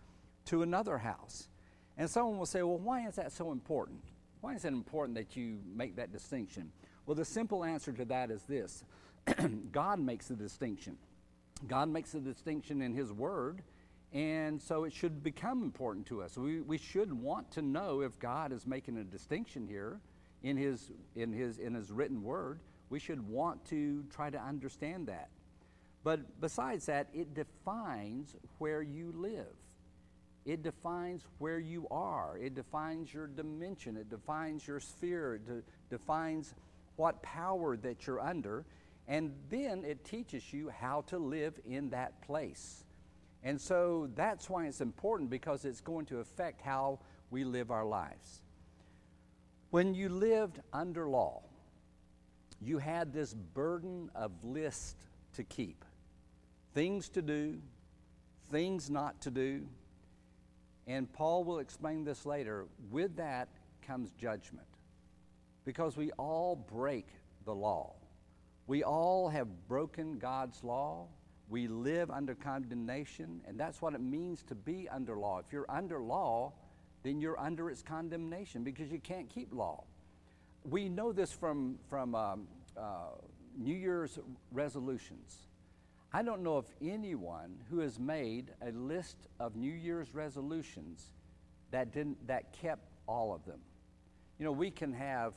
to 0.46 0.62
another 0.62 0.98
house. 0.98 1.48
And 1.96 2.10
someone 2.10 2.38
will 2.38 2.46
say, 2.46 2.62
well, 2.62 2.78
why 2.78 3.06
is 3.06 3.16
that 3.16 3.32
so 3.32 3.52
important? 3.52 4.02
Why 4.40 4.54
is 4.54 4.64
it 4.64 4.72
important 4.72 5.16
that 5.16 5.36
you 5.36 5.58
make 5.74 5.96
that 5.96 6.12
distinction? 6.12 6.70
Well, 7.06 7.14
the 7.14 7.24
simple 7.24 7.64
answer 7.64 7.92
to 7.92 8.04
that 8.06 8.30
is 8.30 8.42
this 8.42 8.84
God 9.72 9.98
makes 9.98 10.28
the 10.28 10.34
distinction. 10.34 10.96
God 11.68 11.88
makes 11.88 12.12
the 12.12 12.20
distinction 12.20 12.82
in 12.82 12.92
His 12.92 13.12
Word, 13.12 13.62
and 14.12 14.60
so 14.60 14.84
it 14.84 14.92
should 14.92 15.22
become 15.22 15.62
important 15.62 16.06
to 16.06 16.22
us. 16.22 16.36
We, 16.36 16.60
we 16.60 16.78
should 16.78 17.12
want 17.12 17.50
to 17.52 17.62
know 17.62 18.02
if 18.02 18.18
God 18.18 18.52
is 18.52 18.66
making 18.66 18.98
a 18.98 19.04
distinction 19.04 19.66
here 19.66 20.00
in 20.42 20.56
his, 20.56 20.90
in 21.14 21.32
his, 21.32 21.58
in 21.58 21.74
his 21.74 21.90
written 21.90 22.22
word. 22.22 22.60
We 22.88 22.98
should 22.98 23.26
want 23.28 23.64
to 23.66 24.04
try 24.14 24.30
to 24.30 24.38
understand 24.38 25.08
that. 25.08 25.28
But 26.04 26.40
besides 26.40 26.86
that, 26.86 27.08
it 27.12 27.34
defines 27.34 28.36
where 28.58 28.80
you 28.80 29.12
live. 29.16 29.54
It 30.46 30.62
defines 30.62 31.22
where 31.38 31.58
you 31.58 31.88
are. 31.90 32.38
It 32.38 32.54
defines 32.54 33.12
your 33.12 33.26
dimension. 33.26 33.96
It 33.96 34.08
defines 34.08 34.66
your 34.66 34.78
sphere. 34.78 35.34
It 35.34 35.46
de- 35.46 35.62
defines 35.90 36.54
what 36.94 37.20
power 37.20 37.76
that 37.78 38.06
you're 38.06 38.20
under. 38.20 38.64
And 39.08 39.32
then 39.50 39.84
it 39.84 40.04
teaches 40.04 40.52
you 40.52 40.70
how 40.70 41.02
to 41.08 41.18
live 41.18 41.58
in 41.68 41.90
that 41.90 42.22
place. 42.22 42.84
And 43.42 43.60
so 43.60 44.08
that's 44.14 44.48
why 44.48 44.66
it's 44.66 44.80
important 44.80 45.30
because 45.30 45.64
it's 45.64 45.80
going 45.80 46.06
to 46.06 46.20
affect 46.20 46.62
how 46.62 47.00
we 47.30 47.44
live 47.44 47.72
our 47.72 47.84
lives. 47.84 48.40
When 49.70 49.94
you 49.94 50.08
lived 50.08 50.60
under 50.72 51.08
law, 51.08 51.42
you 52.60 52.78
had 52.78 53.12
this 53.12 53.34
burden 53.34 54.10
of 54.14 54.32
list 54.44 54.96
to 55.34 55.42
keep 55.42 55.84
things 56.72 57.08
to 57.08 57.22
do, 57.22 57.58
things 58.50 58.90
not 58.90 59.20
to 59.22 59.30
do. 59.30 59.66
And 60.86 61.12
Paul 61.12 61.44
will 61.44 61.58
explain 61.58 62.04
this 62.04 62.24
later. 62.26 62.66
With 62.90 63.16
that 63.16 63.48
comes 63.86 64.12
judgment 64.12 64.66
because 65.64 65.96
we 65.96 66.12
all 66.12 66.56
break 66.56 67.08
the 67.44 67.54
law. 67.54 67.94
We 68.66 68.82
all 68.82 69.28
have 69.28 69.48
broken 69.68 70.18
God's 70.18 70.62
law. 70.64 71.06
We 71.48 71.68
live 71.68 72.10
under 72.10 72.34
condemnation, 72.34 73.40
and 73.46 73.58
that's 73.58 73.80
what 73.80 73.94
it 73.94 74.00
means 74.00 74.42
to 74.44 74.54
be 74.54 74.88
under 74.88 75.16
law. 75.16 75.38
If 75.38 75.52
you're 75.52 75.70
under 75.70 76.00
law, 76.00 76.52
then 77.04 77.20
you're 77.20 77.38
under 77.38 77.70
its 77.70 77.82
condemnation 77.82 78.64
because 78.64 78.90
you 78.90 78.98
can't 78.98 79.28
keep 79.28 79.54
law. 79.54 79.84
We 80.64 80.88
know 80.88 81.12
this 81.12 81.30
from, 81.30 81.78
from 81.88 82.16
um, 82.16 82.48
uh, 82.76 83.10
New 83.56 83.76
Year's 83.76 84.18
resolutions. 84.50 85.45
I 86.16 86.22
don't 86.22 86.42
know 86.42 86.56
of 86.56 86.64
anyone 86.80 87.58
who 87.68 87.80
has 87.80 87.98
made 87.98 88.50
a 88.66 88.70
list 88.70 89.28
of 89.38 89.54
New 89.54 89.74
Year's 89.74 90.14
resolutions 90.14 91.12
that 91.72 91.92
didn't 91.92 92.26
that 92.26 92.54
kept 92.54 92.88
all 93.06 93.34
of 93.34 93.44
them. 93.44 93.60
You 94.38 94.46
know, 94.46 94.52
we 94.52 94.70
can 94.70 94.94
have 94.94 95.34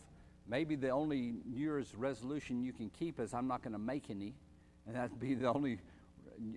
maybe 0.47 0.77
the 0.77 0.87
only 0.87 1.33
New 1.45 1.59
Year's 1.59 1.93
resolution 1.95 2.63
you 2.63 2.71
can 2.71 2.89
keep 2.91 3.19
is 3.19 3.33
I'm 3.33 3.45
not 3.45 3.61
going 3.61 3.73
to 3.73 3.77
make 3.77 4.09
any, 4.09 4.35
and 4.87 4.95
that'd 4.95 5.19
be 5.19 5.33
the 5.33 5.51
only 5.51 5.79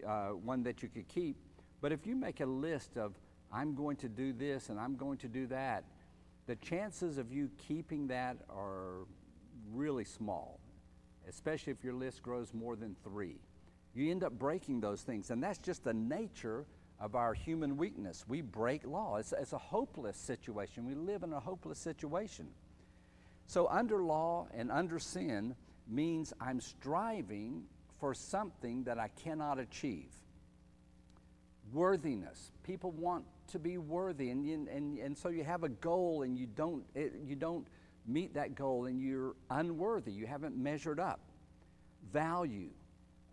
uh, 0.07 0.29
one 0.29 0.63
that 0.63 0.85
you 0.85 0.89
could 0.89 1.09
keep. 1.09 1.35
But 1.81 1.91
if 1.91 2.07
you 2.07 2.15
make 2.15 2.39
a 2.39 2.47
list 2.47 2.97
of 2.97 3.17
I'm 3.53 3.75
going 3.75 3.97
to 3.97 4.09
do 4.09 4.33
this 4.33 4.69
and 4.69 4.79
I'm 4.79 4.95
going 4.95 5.19
to 5.19 5.27
do 5.27 5.49
that, 5.49 5.83
the 6.47 6.55
chances 6.55 7.19
of 7.19 7.33
you 7.33 7.51
keeping 7.59 8.07
that 8.07 8.37
are 8.49 9.05
really 9.73 10.05
small, 10.05 10.61
especially 11.29 11.73
if 11.73 11.83
your 11.83 11.95
list 11.95 12.23
grows 12.23 12.55
more 12.55 12.77
than 12.77 12.95
three. 13.03 13.41
You 13.95 14.11
end 14.11 14.25
up 14.25 14.33
breaking 14.39 14.81
those 14.81 15.03
things, 15.03 15.31
and 15.31 15.43
that's 15.43 15.59
just 15.59 15.85
the 15.85 15.93
nature 15.93 16.65
of 16.99 17.15
our 17.15 17.35
human 17.35 17.77
weakness. 17.77 18.25
We 18.29 18.41
break 18.41 18.87
law. 18.87 19.17
It's, 19.17 19.33
it's 19.33 19.53
a 19.53 19.59
hopeless 19.59 20.17
situation. 20.17 20.87
We 20.87 20.95
live 20.95 21.23
in 21.25 21.33
a 21.33 21.41
hopeless 21.41 21.79
situation. 21.79 22.49
So, 23.47 23.67
under 23.69 24.03
law 24.03 24.47
and 24.55 24.71
under 24.71 24.99
sin 24.99 25.57
means 25.89 26.33
I'm 26.41 26.61
striving 26.61 27.65
for 28.01 28.15
something 28.15 28.85
that 28.85 28.99
I 28.99 29.09
cannot 29.09 29.59
achieve. 29.59 30.09
Worthiness. 31.73 32.53
People 32.63 32.93
want 32.93 33.25
to 33.49 33.59
be 33.59 33.79
worthy, 33.79 34.31
and, 34.31 34.69
and, 34.69 34.99
and 34.99 35.19
so 35.19 35.29
you 35.29 35.45
have 35.45 35.65
a 35.65 35.69
goal 35.69 36.23
and 36.23 36.39
you 36.39 36.47
don't, 36.47 36.85
it, 36.95 37.15
you 37.27 37.37
don't 37.37 37.67
meet 38.07 38.35
that 38.35 38.55
goal 38.55 38.87
and 38.87 39.01
you're 39.01 39.35
unworthy. 39.51 40.13
You 40.13 40.27
haven't 40.27 40.57
measured 40.57 41.01
up. 41.01 41.21
Value. 42.13 42.71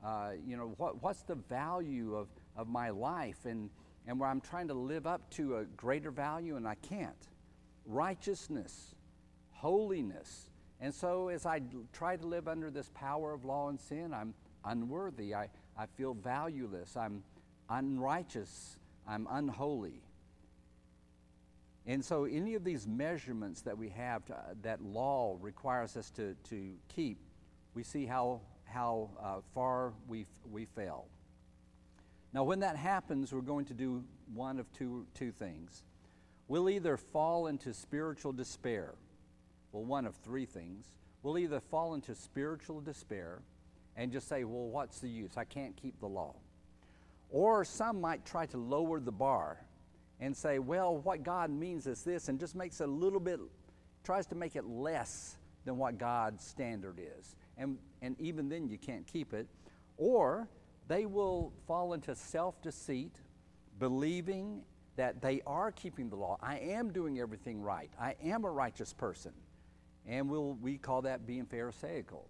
Uh, 0.04 0.32
you 0.46 0.58
know, 0.58 0.74
what, 0.78 1.02
what's 1.02 1.24
the 1.24 1.36
value 1.36 2.16
of, 2.16 2.28
of 2.56 2.68
my 2.68 2.90
life? 2.90 3.46
And, 3.46 3.70
and 4.08 4.20
where 4.20 4.30
I'm 4.30 4.42
trying 4.42 4.68
to 4.70 4.74
live 4.74 5.06
up 5.06 5.30
to 5.32 5.58
a 5.58 5.66
greater 5.66 6.12
value 6.12 6.56
and 6.56 6.68
I 6.68 6.76
can't. 6.76 7.28
Righteousness, 7.86 8.96
holiness. 9.52 10.50
And 10.80 10.94
so 10.94 11.30
as 11.30 11.46
I 11.46 11.62
try 11.92 12.16
to 12.16 12.26
live 12.26 12.48
under 12.48 12.72
this 12.72 12.90
power 12.94 13.34
of 13.34 13.46
law 13.46 13.70
and 13.70 13.80
sin, 13.80 14.14
I'm 14.14 14.34
unworthy. 14.66 15.36
I, 15.36 15.50
I 15.78 15.86
feel 15.86 16.14
valueless. 16.14 16.96
I'm 16.96 17.24
unrighteous. 17.70 18.80
I'm 19.08 19.28
unholy. 19.30 20.02
And 21.86 22.06
so, 22.06 22.26
any 22.26 22.54
of 22.54 22.64
these 22.64 22.86
measurements 22.86 23.62
that 23.62 23.78
we 23.78 23.90
have 23.90 24.24
to, 24.26 24.36
that 24.62 24.82
law 24.84 25.38
requires 25.42 25.98
us 25.98 26.12
to, 26.12 26.36
to 26.50 26.74
keep, 26.88 27.18
we 27.74 27.82
see 27.84 28.06
how, 28.06 28.42
how 28.72 29.10
uh, 29.22 29.38
far 29.54 29.94
we, 30.08 30.26
we 30.52 30.66
fail. 30.66 31.06
Now, 32.34 32.44
when 32.44 32.60
that 32.60 32.76
happens, 32.76 33.34
we're 33.34 33.42
going 33.42 33.66
to 33.66 33.74
do 33.74 34.04
one 34.34 34.60
of 34.60 34.72
two, 34.72 35.06
two 35.16 35.32
things. 35.32 35.84
We'll 36.48 36.70
either 36.70 36.98
fall 36.98 37.48
into 37.48 37.74
spiritual 37.74 38.32
despair, 38.32 38.94
well, 39.72 39.84
one 39.84 40.06
of 40.06 40.16
three 40.16 40.46
things. 40.46 40.86
We'll 41.24 41.38
either 41.38 41.60
fall 41.60 41.96
into 41.96 42.16
spiritual 42.16 42.82
despair 42.82 43.42
and 43.96 44.12
just 44.12 44.28
say, 44.28 44.44
well, 44.44 44.68
what's 44.68 45.00
the 45.00 45.10
use? 45.10 45.32
I 45.38 45.44
can't 45.44 45.76
keep 45.76 46.00
the 46.00 46.08
law. 46.08 46.36
Or 47.30 47.66
some 47.66 48.00
might 48.00 48.26
try 48.26 48.46
to 48.48 48.58
lower 48.58 49.00
the 49.00 49.12
bar 49.12 49.58
and 50.20 50.36
say, 50.36 50.60
well, 50.60 50.98
what 50.98 51.24
God 51.24 51.50
means 51.50 51.88
is 51.88 52.04
this, 52.04 52.30
and 52.30 52.40
just 52.40 52.56
makes 52.56 52.82
it 52.82 52.90
a 52.90 52.92
little 52.92 53.20
bit, 53.20 53.40
tries 54.04 54.26
to 54.28 54.36
make 54.36 54.56
it 54.56 54.66
less 54.66 55.36
than 55.66 55.78
what 55.78 55.98
God's 55.98 56.44
standard 56.44 57.00
is. 57.00 57.36
And, 57.60 57.78
and 58.02 58.20
even 58.20 58.50
then, 58.50 58.68
you 58.68 58.80
can't 58.80 59.06
keep 59.06 59.34
it. 59.34 59.48
Or 59.98 60.48
they 60.88 61.06
will 61.06 61.54
fall 61.68 61.94
into 61.94 62.16
self 62.16 62.62
deceit, 62.64 63.16
believing 63.78 64.64
that 64.96 65.22
they 65.22 65.42
are 65.46 65.72
keeping 65.72 66.10
the 66.10 66.16
law. 66.16 66.38
I 66.42 66.58
am 66.58 66.92
doing 66.92 67.20
everything 67.20 67.62
right. 67.62 67.90
I 68.00 68.16
am 68.24 68.44
a 68.44 68.50
righteous 68.50 68.92
person. 68.92 69.32
And 70.08 70.30
we'll, 70.30 70.58
we 70.62 70.78
call 70.78 71.04
that 71.04 71.28
being 71.28 71.46
Pharisaical. 71.46 72.28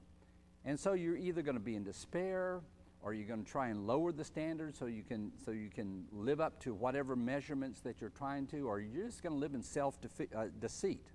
And 0.65 0.79
so 0.79 0.93
you're 0.93 1.15
either 1.15 1.41
going 1.41 1.55
to 1.55 1.62
be 1.62 1.75
in 1.75 1.83
despair 1.83 2.62
or 3.01 3.13
you're 3.13 3.27
going 3.27 3.43
to 3.43 3.50
try 3.50 3.69
and 3.69 3.88
lower 3.88 4.12
the 4.12 4.24
standards 4.24 4.77
so 4.77 4.86
you 4.86 5.03
can 5.03 5.31
so 5.45 5.51
you 5.51 5.69
can 5.69 6.03
live 6.12 6.41
up 6.41 6.59
to 6.59 6.74
whatever 6.74 7.15
measurements 7.15 7.79
that 7.81 8.01
you're 8.01 8.09
trying 8.09 8.45
to 8.48 8.67
or 8.67 8.79
you're 8.79 9.05
just 9.05 9.24
going 9.24 9.33
to 9.33 9.39
live 9.39 9.53
in 9.53 9.63
self 9.63 9.98
uh, 10.36 10.45
deceit. 10.59 11.07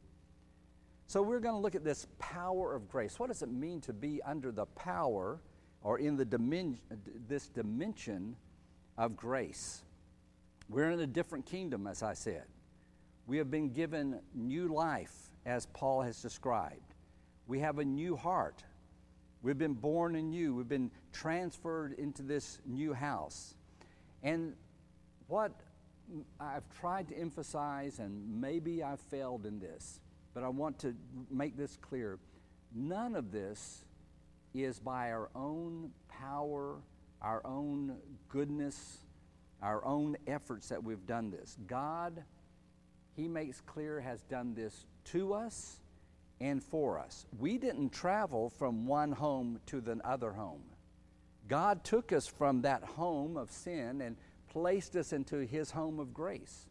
So 1.07 1.23
we're 1.23 1.41
going 1.41 1.55
to 1.55 1.61
look 1.61 1.75
at 1.75 1.85
this 1.85 2.07
power 2.19 2.75
of 2.75 2.89
grace. 2.89 3.19
What 3.19 3.29
does 3.29 3.43
it 3.43 3.51
mean 3.51 3.81
to 3.83 3.93
be 3.93 4.21
under 4.23 4.51
the 4.51 4.67
power 4.67 5.41
or 5.83 5.99
in 5.99 6.17
the 6.17 6.25
dimension 6.25 6.81
this 7.29 7.49
dimension 7.49 8.37
of 8.97 9.17
grace? 9.17 9.83
We're 10.69 10.91
in 10.91 11.01
a 11.01 11.07
different 11.07 11.47
kingdom 11.47 11.87
as 11.87 12.03
I 12.03 12.15
said. 12.15 12.45
We 13.27 13.39
have 13.39 13.51
been 13.51 13.71
given 13.71 14.21
new 14.35 14.69
life 14.69 15.31
as 15.47 15.67
Paul 15.67 16.03
has 16.03 16.21
described. 16.21 16.95
We 17.47 17.61
have 17.61 17.79
a 17.79 17.85
new 17.85 18.17
heart 18.17 18.65
We've 19.45 19.59
been 19.59 19.75
born 19.75 20.17
anew. 20.17 20.55
We've 20.55 20.67
been 20.67 20.91
transferred 21.13 21.93
into 21.99 22.23
this 22.23 22.61
new 22.65 22.95
house. 22.95 23.55
And 24.23 24.55
what 25.27 25.53
I've 26.41 26.67
tried 26.81 27.09
to 27.09 27.15
emphasize, 27.15 27.99
and 27.99 28.41
maybe 28.41 28.83
I've 28.83 29.01
failed 29.01 29.45
in 29.45 29.61
this, 29.61 30.01
but 30.35 30.43
I 30.43 30.49
want 30.49 30.79
to 30.81 30.95
make 31.31 31.57
this 31.57 31.79
clear 31.81 32.19
none 32.75 33.15
of 33.15 33.31
this 33.31 33.85
is 34.53 34.79
by 34.79 35.11
our 35.11 35.31
own 35.35 35.91
power, 36.09 36.77
our 37.23 37.41
own 37.45 37.97
goodness, 38.29 38.99
our 39.63 39.85
own 39.85 40.17
efforts 40.27 40.69
that 40.69 40.83
we've 40.83 41.07
done 41.07 41.31
this. 41.31 41.57
God, 41.67 42.23
He 43.17 43.29
makes 43.29 43.61
clear, 43.61 44.01
has 44.01 44.23
done 44.23 44.55
this 44.55 44.87
to 45.07 45.35
us 45.35 45.81
and 46.41 46.63
for 46.63 46.99
us. 46.99 47.27
We 47.39 47.59
didn't 47.59 47.91
travel 47.91 48.51
from 48.51 48.87
one 48.87 49.13
home 49.13 49.61
to 49.67 49.81
the 49.81 50.01
other 50.05 50.33
home. 50.33 50.63
God 51.49 51.85
took 51.85 52.13
us 52.13 52.27
from 52.27 52.63
that 52.63 52.83
home 52.83 53.37
of 53.37 53.51
sin 53.51 54.01
and 54.01 54.17
placed 54.49 54.97
us 54.97 55.13
into 55.13 55.39
his 55.39 55.71
home 55.71 55.99
of 55.99 56.15
grace. 56.15 56.67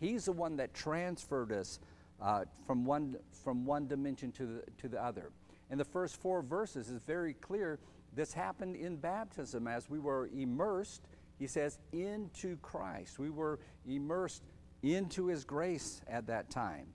He's 0.00 0.24
the 0.24 0.32
one 0.32 0.56
that 0.56 0.74
transferred 0.74 1.52
us 1.52 1.78
uh, 2.20 2.44
from, 2.66 2.84
one, 2.84 3.16
from 3.44 3.64
one 3.64 3.86
dimension 3.86 4.32
to 4.32 4.46
the, 4.46 4.62
to 4.78 4.88
the 4.88 5.02
other. 5.02 5.30
In 5.70 5.78
the 5.78 5.84
first 5.84 6.20
four 6.20 6.42
verses 6.42 6.90
is 6.90 7.02
very 7.02 7.34
clear 7.34 7.78
this 8.14 8.32
happened 8.32 8.76
in 8.76 8.96
baptism 8.96 9.68
as 9.68 9.90
we 9.90 9.98
were 9.98 10.30
immersed, 10.34 11.02
he 11.38 11.46
says, 11.46 11.78
into 11.92 12.56
Christ. 12.58 13.18
We 13.18 13.30
were 13.30 13.60
immersed 13.86 14.42
into 14.82 15.26
his 15.26 15.44
grace 15.44 16.00
at 16.08 16.26
that 16.28 16.48
time. 16.50 16.86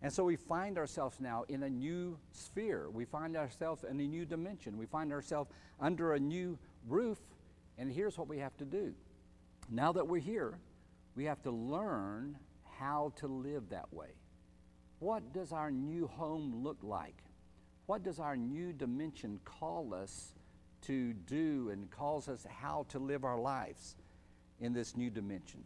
And 0.00 0.12
so 0.12 0.22
we 0.22 0.36
find 0.36 0.78
ourselves 0.78 1.18
now 1.18 1.44
in 1.48 1.64
a 1.64 1.68
new 1.68 2.16
sphere. 2.30 2.88
We 2.90 3.04
find 3.04 3.36
ourselves 3.36 3.82
in 3.82 3.98
a 3.98 4.06
new 4.06 4.24
dimension. 4.24 4.78
We 4.78 4.86
find 4.86 5.12
ourselves 5.12 5.50
under 5.80 6.14
a 6.14 6.20
new 6.20 6.56
roof. 6.86 7.18
And 7.78 7.90
here's 7.90 8.16
what 8.16 8.28
we 8.28 8.38
have 8.38 8.56
to 8.58 8.64
do. 8.64 8.94
Now 9.68 9.90
that 9.92 10.06
we're 10.06 10.20
here, 10.20 10.58
we 11.16 11.24
have 11.24 11.42
to 11.42 11.50
learn 11.50 12.38
how 12.78 13.12
to 13.16 13.26
live 13.26 13.70
that 13.70 13.92
way. 13.92 14.10
What 14.98 15.32
does 15.32 15.52
our 15.52 15.70
new 15.70 16.06
home 16.06 16.62
look 16.62 16.78
like? 16.82 17.22
What 17.86 18.02
does 18.02 18.20
our 18.20 18.36
new 18.36 18.72
dimension 18.72 19.40
call 19.44 19.94
us 19.94 20.34
to 20.82 21.12
do 21.12 21.70
and 21.70 21.90
calls 21.90 22.28
us 22.28 22.46
how 22.48 22.86
to 22.90 22.98
live 22.98 23.24
our 23.24 23.38
lives 23.38 23.96
in 24.60 24.72
this 24.72 24.96
new 24.96 25.10
dimension? 25.10 25.64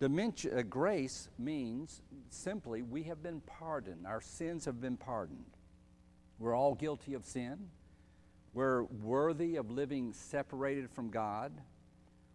Dimension, 0.00 0.58
uh, 0.58 0.62
grace 0.62 1.28
means 1.38 2.00
simply 2.30 2.80
we 2.80 3.02
have 3.04 3.22
been 3.22 3.40
pardoned. 3.42 4.06
Our 4.06 4.22
sins 4.22 4.64
have 4.64 4.80
been 4.80 4.96
pardoned. 4.96 5.44
We're 6.38 6.56
all 6.56 6.74
guilty 6.74 7.12
of 7.12 7.26
sin. 7.26 7.68
We're 8.54 8.84
worthy 8.84 9.56
of 9.56 9.70
living 9.70 10.14
separated 10.14 10.90
from 10.90 11.10
God. 11.10 11.52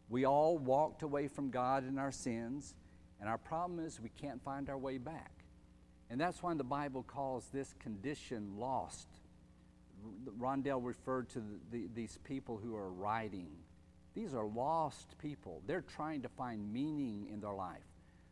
We 0.10 0.26
all 0.26 0.60
walked 0.60 1.02
away 1.02 1.28
from 1.28 1.50
God 1.50 1.88
in 1.88 1.98
our 1.98 2.12
sins, 2.12 2.76
and 3.20 3.28
our 3.28 3.40
problem 3.40 3.80
is 3.80 4.00
we 4.00 4.10
can't 4.10 4.44
find 4.44 4.70
our 4.70 4.78
way 4.78 5.00
back. 5.00 5.35
And 6.10 6.20
that's 6.20 6.44
why 6.44 6.54
the 6.54 6.64
Bible 6.64 7.04
calls 7.04 7.48
this 7.52 7.74
condition 7.80 8.58
lost. 8.58 9.08
Rondell 10.40 10.84
referred 10.84 11.30
to 11.30 11.40
the, 11.40 11.60
the, 11.72 11.90
these 11.94 12.20
people 12.24 12.60
who 12.64 12.76
are 12.76 12.92
writing. 12.92 13.50
These 14.14 14.34
are 14.34 14.46
lost 14.46 15.16
people. 15.18 15.62
They're 15.66 15.82
trying 15.96 16.22
to 16.22 16.30
find 16.30 16.72
meaning 16.72 17.28
in 17.32 17.42
their 17.42 17.54
life. 17.54 17.84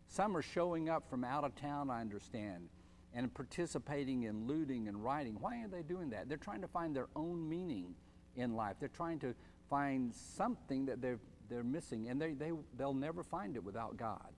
Some 0.08 0.38
are 0.38 0.44
showing 0.44 0.90
up 0.90 1.10
from 1.10 1.24
out 1.24 1.44
of 1.44 1.56
town, 1.56 1.90
I 1.90 2.00
understand, 2.02 2.70
and 3.14 3.34
participating 3.34 4.24
in 4.24 4.48
looting 4.48 4.88
and 4.88 5.04
rioting. 5.04 5.38
Why 5.40 5.64
are 5.64 5.68
they 5.68 5.82
doing 5.82 6.12
that? 6.12 6.30
They're 6.30 6.38
trying 6.38 6.62
to 6.62 6.68
find 6.68 6.96
their 6.96 7.08
own 7.16 7.50
meaning 7.50 7.96
in 8.36 8.56
life. 8.56 8.76
They're 8.80 8.90
trying 8.90 9.20
to 9.20 9.34
find 9.70 10.14
something 10.14 10.86
that 10.86 11.02
they're, 11.02 11.20
they're 11.50 11.64
missing, 11.64 12.10
and 12.10 12.22
they, 12.22 12.34
they, 12.34 12.52
they'll 12.78 12.94
never 12.94 13.24
find 13.24 13.56
it 13.56 13.64
without 13.64 13.98
God. 13.98 14.30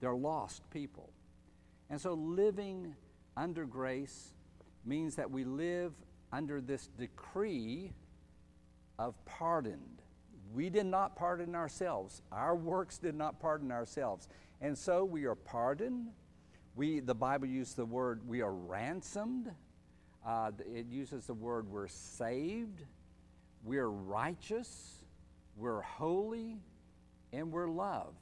They're 0.00 0.14
lost 0.14 0.62
people. 0.70 1.10
And 1.90 2.00
so 2.00 2.14
living 2.14 2.94
under 3.36 3.66
grace 3.66 4.32
means 4.84 5.16
that 5.16 5.30
we 5.30 5.44
live 5.44 5.92
under 6.32 6.60
this 6.60 6.88
decree 6.98 7.92
of 8.98 9.14
pardoned. 9.26 10.02
We 10.54 10.70
did 10.70 10.86
not 10.86 11.16
pardon 11.16 11.54
ourselves. 11.54 12.22
Our 12.32 12.56
works 12.56 12.98
did 12.98 13.14
not 13.14 13.40
pardon 13.40 13.70
ourselves. 13.70 14.28
And 14.60 14.76
so 14.76 15.04
we 15.04 15.24
are 15.24 15.34
pardoned 15.34 16.10
we, 16.76 17.00
the 17.00 17.14
Bible 17.14 17.46
uses 17.46 17.74
the 17.74 17.84
word 17.84 18.26
we 18.26 18.42
are 18.42 18.52
ransomed. 18.52 19.50
Uh, 20.26 20.50
it 20.72 20.86
uses 20.86 21.26
the 21.26 21.34
word 21.34 21.68
we're 21.68 21.88
saved, 21.88 22.84
we're 23.64 23.88
righteous, 23.88 25.04
we're 25.56 25.80
holy, 25.80 26.58
and 27.32 27.50
we're 27.50 27.68
loved. 27.68 28.16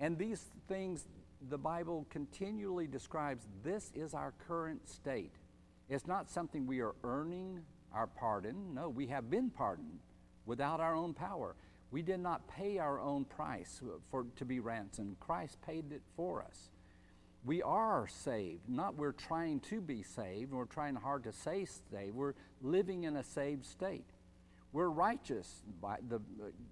And 0.00 0.16
these 0.16 0.44
things 0.68 1.06
the 1.48 1.58
Bible 1.58 2.06
continually 2.10 2.86
describes 2.86 3.46
this 3.62 3.92
is 3.94 4.14
our 4.14 4.34
current 4.46 4.88
state. 4.88 5.34
It's 5.88 6.06
not 6.06 6.30
something 6.30 6.66
we 6.66 6.80
are 6.80 6.94
earning 7.04 7.60
our 7.92 8.06
pardon. 8.06 8.74
No, 8.74 8.88
we 8.88 9.06
have 9.06 9.30
been 9.30 9.50
pardoned 9.50 10.00
without 10.46 10.80
our 10.80 10.94
own 10.94 11.14
power. 11.14 11.54
We 11.90 12.02
did 12.02 12.20
not 12.20 12.46
pay 12.48 12.78
our 12.78 13.00
own 13.00 13.24
price 13.24 13.80
for, 14.10 14.26
to 14.36 14.44
be 14.44 14.60
ransomed. 14.60 15.18
Christ 15.20 15.56
paid 15.62 15.92
it 15.92 16.02
for 16.16 16.42
us 16.42 16.70
we 17.44 17.62
are 17.62 18.06
saved. 18.06 18.68
Not 18.68 18.96
we're 18.96 19.12
trying 19.12 19.60
to 19.60 19.80
be 19.80 20.02
saved, 20.02 20.52
we're 20.52 20.66
trying 20.66 20.96
hard 20.96 21.24
to 21.24 21.32
say 21.32 21.64
saved. 21.64 22.14
We're 22.14 22.34
living 22.62 23.04
in 23.04 23.16
a 23.16 23.24
saved 23.24 23.64
state. 23.64 24.04
We're 24.72 24.90
righteous. 24.90 25.62
By 25.80 25.96
the, 26.06 26.20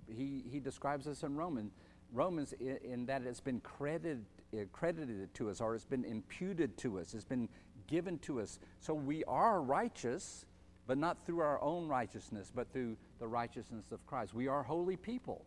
he, 0.07 0.45
he 0.51 0.61
describes 0.61 1.07
us 1.07 1.23
in 1.23 1.35
Romans. 1.35 1.73
Romans, 2.13 2.53
in, 2.61 2.79
in 2.85 3.07
that 3.07 3.23
it's 3.23 3.41
been 3.41 3.61
credited, 3.61 4.25
Uh, 4.55 4.61
credited 4.73 5.33
to 5.35 5.51
us 5.51 5.61
or 5.61 5.75
it's 5.75 5.85
been 5.85 6.05
imputed 6.05 6.77
to 6.79 6.99
us, 6.99 7.15
it's 7.15 7.25
been 7.25 7.49
given 7.87 8.19
to 8.21 8.41
us. 8.41 8.59
So 8.81 8.95
we 8.95 9.25
are 9.25 9.61
righteous, 9.61 10.47
but 10.87 10.99
not 10.99 11.19
through 11.27 11.41
our 11.41 11.63
own 11.63 11.89
righteousness, 11.89 12.53
but 12.55 12.73
through 12.73 12.97
the 13.19 13.27
righteousness 13.27 13.93
of 13.93 14.05
Christ. 14.07 14.35
We 14.35 14.49
are 14.49 14.63
holy 14.63 14.97
people. 14.97 15.45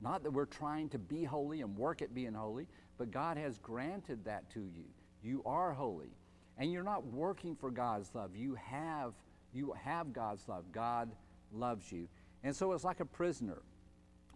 Not 0.00 0.22
that 0.22 0.30
we're 0.30 0.46
trying 0.46 0.88
to 0.90 0.98
be 0.98 1.24
holy 1.24 1.60
and 1.60 1.76
work 1.76 2.00
at 2.00 2.14
being 2.14 2.32
holy, 2.32 2.66
but 2.96 3.10
God 3.10 3.36
has 3.36 3.58
granted 3.58 4.24
that 4.24 4.48
to 4.50 4.60
you. 4.60 4.84
You 5.22 5.42
are 5.44 5.72
holy. 5.72 6.10
And 6.56 6.72
you're 6.72 6.82
not 6.82 7.06
working 7.06 7.54
for 7.54 7.70
God's 7.70 8.10
love. 8.14 8.34
You 8.34 8.54
have 8.54 9.12
you 9.52 9.74
have 9.82 10.12
God's 10.12 10.46
love. 10.48 10.64
God 10.72 11.10
loves 11.52 11.90
you. 11.90 12.08
And 12.44 12.54
so 12.54 12.72
it's 12.72 12.84
like 12.84 13.00
a 13.00 13.04
prisoner 13.04 13.62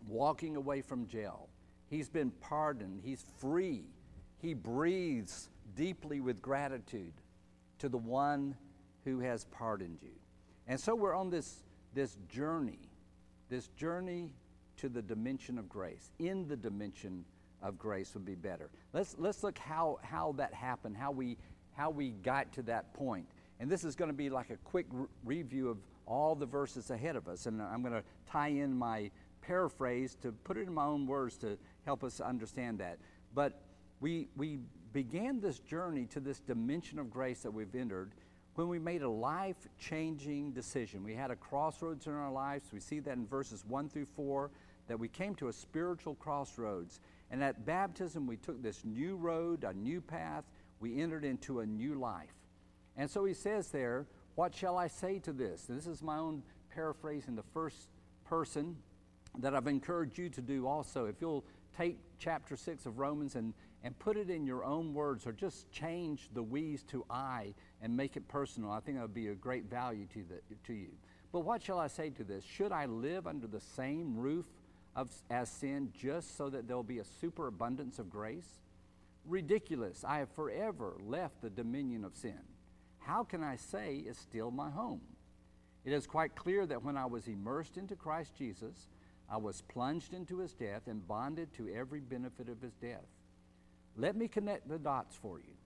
walking 0.08 0.56
away 0.56 0.82
from 0.82 1.06
jail. 1.06 1.48
He's 1.94 2.08
been 2.08 2.32
pardoned. 2.40 3.02
He's 3.04 3.24
free. 3.38 3.84
He 4.42 4.52
breathes 4.52 5.48
deeply 5.76 6.18
with 6.18 6.42
gratitude 6.42 7.12
to 7.78 7.88
the 7.88 7.98
one 7.98 8.56
who 9.04 9.20
has 9.20 9.44
pardoned 9.44 9.98
you. 10.02 10.10
And 10.66 10.80
so 10.80 10.96
we're 10.96 11.14
on 11.14 11.30
this, 11.30 11.62
this 11.94 12.18
journey, 12.28 12.80
this 13.48 13.68
journey 13.76 14.32
to 14.78 14.88
the 14.88 15.02
dimension 15.02 15.56
of 15.56 15.68
grace, 15.68 16.10
in 16.18 16.48
the 16.48 16.56
dimension 16.56 17.24
of 17.62 17.78
grace 17.78 18.12
would 18.14 18.24
be 18.24 18.34
better. 18.34 18.70
Let's, 18.92 19.14
let's 19.16 19.44
look 19.44 19.56
how, 19.56 20.00
how 20.02 20.34
that 20.36 20.52
happened, 20.52 20.96
how 20.96 21.12
we, 21.12 21.36
how 21.76 21.90
we 21.90 22.10
got 22.10 22.52
to 22.54 22.62
that 22.62 22.92
point. 22.92 23.28
And 23.60 23.70
this 23.70 23.84
is 23.84 23.94
going 23.94 24.10
to 24.10 24.16
be 24.16 24.30
like 24.30 24.50
a 24.50 24.56
quick 24.56 24.86
re- 24.90 25.06
review 25.24 25.68
of 25.68 25.78
all 26.06 26.34
the 26.34 26.46
verses 26.46 26.90
ahead 26.90 27.14
of 27.14 27.28
us. 27.28 27.46
And 27.46 27.62
I'm 27.62 27.82
going 27.82 27.94
to 27.94 28.02
tie 28.28 28.48
in 28.48 28.76
my 28.76 29.12
paraphrase 29.42 30.16
to 30.22 30.32
put 30.32 30.56
it 30.56 30.66
in 30.66 30.74
my 30.74 30.84
own 30.84 31.06
words 31.06 31.36
to 31.36 31.56
help 31.84 32.04
us 32.04 32.20
understand 32.20 32.78
that. 32.78 32.98
But 33.34 33.60
we, 34.00 34.28
we 34.36 34.60
began 34.92 35.40
this 35.40 35.58
journey 35.58 36.06
to 36.06 36.20
this 36.20 36.40
dimension 36.40 36.98
of 36.98 37.10
grace 37.10 37.42
that 37.42 37.50
we've 37.50 37.74
entered 37.74 38.12
when 38.54 38.68
we 38.68 38.78
made 38.78 39.02
a 39.02 39.08
life 39.08 39.56
changing 39.78 40.52
decision. 40.52 41.02
We 41.02 41.14
had 41.14 41.30
a 41.30 41.36
crossroads 41.36 42.06
in 42.06 42.12
our 42.12 42.30
lives. 42.30 42.70
We 42.72 42.80
see 42.80 43.00
that 43.00 43.16
in 43.16 43.26
verses 43.26 43.64
1 43.66 43.88
through 43.88 44.06
4, 44.14 44.50
that 44.86 44.98
we 44.98 45.08
came 45.08 45.34
to 45.36 45.48
a 45.48 45.52
spiritual 45.52 46.14
crossroads. 46.14 47.00
And 47.30 47.42
at 47.42 47.66
baptism, 47.66 48.26
we 48.26 48.36
took 48.36 48.62
this 48.62 48.84
new 48.84 49.16
road, 49.16 49.64
a 49.64 49.72
new 49.72 50.00
path. 50.00 50.44
We 50.78 51.00
entered 51.00 51.24
into 51.24 51.60
a 51.60 51.66
new 51.66 51.94
life. 51.94 52.34
And 52.96 53.10
so 53.10 53.24
he 53.24 53.34
says 53.34 53.68
there, 53.68 54.06
What 54.36 54.54
shall 54.54 54.76
I 54.76 54.86
say 54.86 55.18
to 55.20 55.32
this? 55.32 55.64
this 55.64 55.86
is 55.86 56.02
my 56.02 56.18
own 56.18 56.42
paraphrase 56.72 57.26
in 57.26 57.34
the 57.34 57.42
first 57.42 57.88
person 58.24 58.76
that 59.38 59.54
I've 59.54 59.66
encouraged 59.66 60.18
you 60.18 60.28
to 60.30 60.40
do 60.40 60.66
also. 60.66 61.06
If 61.06 61.20
you'll 61.20 61.44
take 61.76 61.98
chapter 62.18 62.56
6 62.56 62.86
of 62.86 62.98
Romans 62.98 63.34
and, 63.34 63.54
and 63.82 63.98
put 63.98 64.16
it 64.16 64.30
in 64.30 64.46
your 64.46 64.64
own 64.64 64.94
words 64.94 65.26
or 65.26 65.32
just 65.32 65.70
change 65.70 66.28
the 66.32 66.42
we's 66.42 66.82
to 66.84 67.04
I 67.10 67.54
and 67.82 67.96
make 67.96 68.16
it 68.16 68.26
personal, 68.28 68.70
I 68.70 68.80
think 68.80 68.96
that 68.96 69.02
would 69.02 69.14
be 69.14 69.28
a 69.28 69.34
great 69.34 69.64
value 69.68 70.06
to, 70.14 70.24
the, 70.24 70.54
to 70.66 70.72
you. 70.72 70.90
But 71.32 71.40
what 71.40 71.62
shall 71.62 71.78
I 71.78 71.88
say 71.88 72.10
to 72.10 72.24
this? 72.24 72.44
Should 72.44 72.72
I 72.72 72.86
live 72.86 73.26
under 73.26 73.46
the 73.46 73.60
same 73.60 74.16
roof 74.16 74.46
of, 74.94 75.10
as 75.30 75.48
sin 75.48 75.90
just 75.92 76.36
so 76.36 76.48
that 76.48 76.68
there'll 76.68 76.82
be 76.82 77.00
a 77.00 77.04
superabundance 77.04 77.98
of 77.98 78.08
grace? 78.08 78.60
Ridiculous. 79.26 80.04
I 80.06 80.18
have 80.18 80.30
forever 80.30 80.96
left 81.02 81.42
the 81.42 81.50
dominion 81.50 82.04
of 82.04 82.14
sin. 82.14 82.38
How 82.98 83.24
can 83.24 83.42
I 83.42 83.56
say 83.56 84.02
it's 84.06 84.18
still 84.18 84.50
my 84.50 84.70
home? 84.70 85.00
It 85.84 85.92
is 85.92 86.06
quite 86.06 86.34
clear 86.34 86.66
that 86.66 86.82
when 86.82 86.96
I 86.96 87.04
was 87.04 87.28
immersed 87.28 87.76
into 87.76 87.96
Christ 87.96 88.34
Jesus, 88.36 88.88
I 89.34 89.36
was 89.36 89.62
plunged 89.62 90.14
into 90.14 90.38
his 90.38 90.52
death 90.52 90.82
and 90.86 91.08
bonded 91.08 91.52
to 91.54 91.68
every 91.68 91.98
benefit 91.98 92.48
of 92.48 92.62
his 92.62 92.76
death. 92.76 93.08
Let 93.96 94.14
me 94.14 94.28
connect 94.28 94.68
the 94.68 94.78
dots 94.78 95.16
for 95.20 95.40
you. 95.40 95.56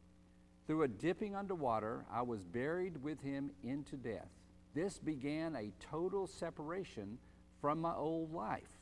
Through 0.66 0.84
a 0.84 0.88
dipping 0.88 1.36
underwater, 1.36 2.06
I 2.10 2.22
was 2.22 2.42
buried 2.42 3.02
with 3.02 3.20
him 3.20 3.50
into 3.62 3.98
death. 3.98 4.30
This 4.74 4.98
began 4.98 5.54
a 5.54 5.74
total 5.90 6.26
separation 6.26 7.18
from 7.60 7.78
my 7.78 7.92
old 7.94 8.32
life. 8.32 8.72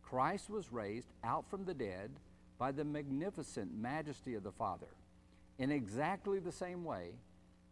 Christ 0.00 0.48
was 0.48 0.70
raised 0.70 1.10
out 1.24 1.50
from 1.50 1.64
the 1.64 1.74
dead 1.74 2.12
by 2.56 2.70
the 2.70 2.84
magnificent 2.84 3.74
majesty 3.76 4.34
of 4.34 4.44
the 4.44 4.52
Father. 4.52 4.94
In 5.58 5.72
exactly 5.72 6.38
the 6.38 6.52
same 6.52 6.84
way, 6.84 7.14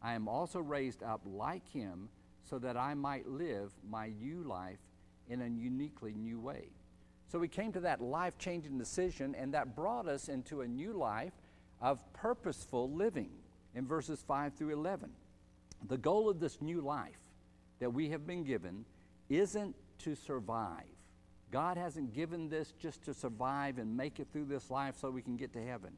I 0.02 0.14
am 0.14 0.26
also 0.26 0.58
raised 0.58 1.04
up 1.04 1.20
like 1.24 1.68
him 1.68 2.08
so 2.42 2.58
that 2.58 2.76
I 2.76 2.94
might 2.94 3.28
live 3.28 3.70
my 3.88 4.08
new 4.20 4.42
life 4.42 4.80
in 5.28 5.42
a 5.42 5.48
uniquely 5.48 6.14
new 6.14 6.38
way. 6.38 6.68
So 7.28 7.38
we 7.38 7.48
came 7.48 7.72
to 7.72 7.80
that 7.80 8.00
life 8.00 8.38
changing 8.38 8.78
decision, 8.78 9.34
and 9.34 9.52
that 9.54 9.76
brought 9.76 10.08
us 10.08 10.28
into 10.28 10.62
a 10.62 10.68
new 10.68 10.92
life 10.94 11.34
of 11.80 12.00
purposeful 12.12 12.90
living 12.90 13.30
in 13.74 13.86
verses 13.86 14.24
5 14.26 14.54
through 14.54 14.72
11. 14.72 15.10
The 15.86 15.98
goal 15.98 16.28
of 16.28 16.40
this 16.40 16.60
new 16.60 16.80
life 16.80 17.20
that 17.80 17.90
we 17.90 18.08
have 18.10 18.26
been 18.26 18.44
given 18.44 18.84
isn't 19.28 19.76
to 19.98 20.14
survive. 20.14 20.84
God 21.50 21.76
hasn't 21.76 22.14
given 22.14 22.48
this 22.48 22.72
just 22.78 23.04
to 23.04 23.14
survive 23.14 23.78
and 23.78 23.96
make 23.96 24.20
it 24.20 24.28
through 24.32 24.46
this 24.46 24.70
life 24.70 24.96
so 25.00 25.10
we 25.10 25.22
can 25.22 25.36
get 25.36 25.52
to 25.54 25.64
heaven, 25.64 25.92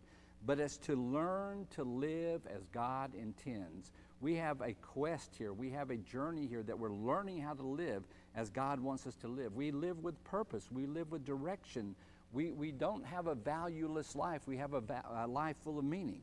but 0.47 0.61
it's 0.61 0.77
to 0.79 0.95
learn 0.95 1.67
to 1.75 1.83
live 1.83 2.43
as 2.47 2.67
God 2.73 3.15
intends. 3.15 3.91
We 4.21 4.37
have 4.37 4.61
a 4.61 4.75
quest 4.75 5.35
here, 5.37 5.53
we 5.53 5.71
have 5.71 5.91
a 5.91 5.97
journey 5.97 6.47
here 6.47 6.63
that 6.63 6.79
we're 6.79 6.93
learning 6.93 7.41
how 7.41 7.55
to 7.55 7.67
live 7.67 8.05
as 8.35 8.51
God 8.51 8.81
wants 8.81 9.07
us 9.07 9.15
to 9.17 9.29
live. 9.29 9.55
We 9.55 9.71
live 9.71 10.03
with 10.03 10.23
purpose, 10.25 10.69
we 10.71 10.87
live 10.87 11.11
with 11.11 11.25
direction. 11.25 11.95
We, 12.33 12.53
we 12.53 12.71
don't 12.71 13.05
have 13.05 13.27
a 13.27 13.35
valueless 13.35 14.15
life, 14.15 14.43
we 14.47 14.57
have 14.59 14.75
a, 14.75 14.81
va- 14.81 15.05
a 15.17 15.27
life 15.27 15.57
full 15.65 15.79
of 15.79 15.85
meaning. 15.85 16.23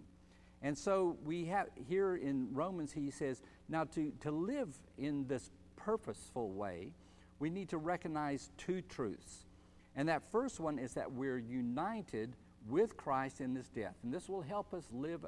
And 0.62 0.78
so 0.78 1.17
we 1.26 1.46
have 1.46 1.67
here 1.88 2.15
in 2.15 2.48
Romans, 2.54 2.91
he 2.91 3.12
says, 3.12 3.41
now 3.70 3.84
to, 3.96 4.12
to 4.22 4.32
live 4.32 4.74
in 4.98 5.28
this 5.28 5.52
purposeful 5.76 6.50
way, 6.52 6.91
we 7.39 7.50
need 7.50 7.70
to 7.70 7.78
recognize 7.78 8.50
two 8.58 8.82
truths. 8.82 9.46
And 9.96 10.10
that 10.10 10.24
first 10.32 10.60
one 10.60 10.80
is 10.80 10.93
that 10.93 11.12
we're 11.12 11.38
united 11.38 12.36
with 12.67 12.98
Christ 12.98 13.41
in 13.41 13.56
his 13.56 13.67
death. 13.70 13.96
And 14.04 14.13
this 14.13 14.30
will 14.30 14.41
help 14.41 14.74
us 14.74 14.86
live 14.91 15.26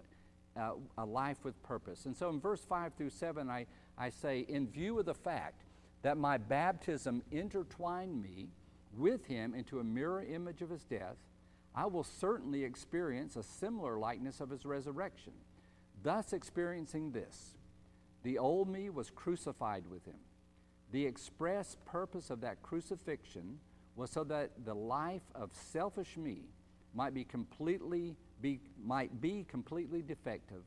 uh, 0.58 0.72
a 0.98 1.06
life 1.06 1.38
with 1.44 1.62
purpose. 1.64 2.06
And 2.06 2.16
so 2.16 2.30
in 2.30 2.40
verse 2.40 2.62
5 2.62 2.94
through 2.96 3.12
7, 3.12 3.50
I, 3.50 3.66
I 3.98 4.10
say, 4.10 4.46
in 4.48 4.68
view 4.68 5.00
of 5.00 5.06
the 5.06 5.14
fact 5.14 5.64
that 6.02 6.18
my 6.18 6.38
baptism 6.38 7.22
intertwined 7.32 8.22
me 8.22 8.50
with 8.98 9.26
him 9.26 9.54
into 9.54 9.80
a 9.80 9.84
mirror 9.84 10.24
image 10.24 10.62
of 10.62 10.70
his 10.70 10.84
death, 10.84 11.18
I 11.76 11.86
will 11.86 12.04
certainly 12.04 12.64
experience 12.64 13.36
a 13.36 13.44
similar 13.44 13.98
likeness 13.98 14.40
of 14.40 14.50
his 14.50 14.66
resurrection, 14.66 15.34
thus 16.02 16.34
experiencing 16.34 17.12
this. 17.12 17.56
The 18.24 18.38
old 18.38 18.70
me 18.70 18.90
was 18.90 19.10
crucified 19.10 19.84
with 19.90 20.06
him. 20.06 20.20
The 20.92 21.06
express 21.06 21.78
purpose 21.86 22.30
of 22.30 22.42
that 22.42 22.62
crucifixion 22.64 23.60
was 23.96 24.10
so 24.10 24.24
that 24.26 24.66
the 24.66 24.74
life 24.74 25.30
of 25.36 25.52
selfish 25.54 26.18
me 26.18 26.44
might 26.94 27.14
be 27.14 27.24
completely 27.24 28.16
be, 28.42 28.60
might 28.84 29.22
be 29.22 29.46
completely 29.48 30.02
defective. 30.02 30.64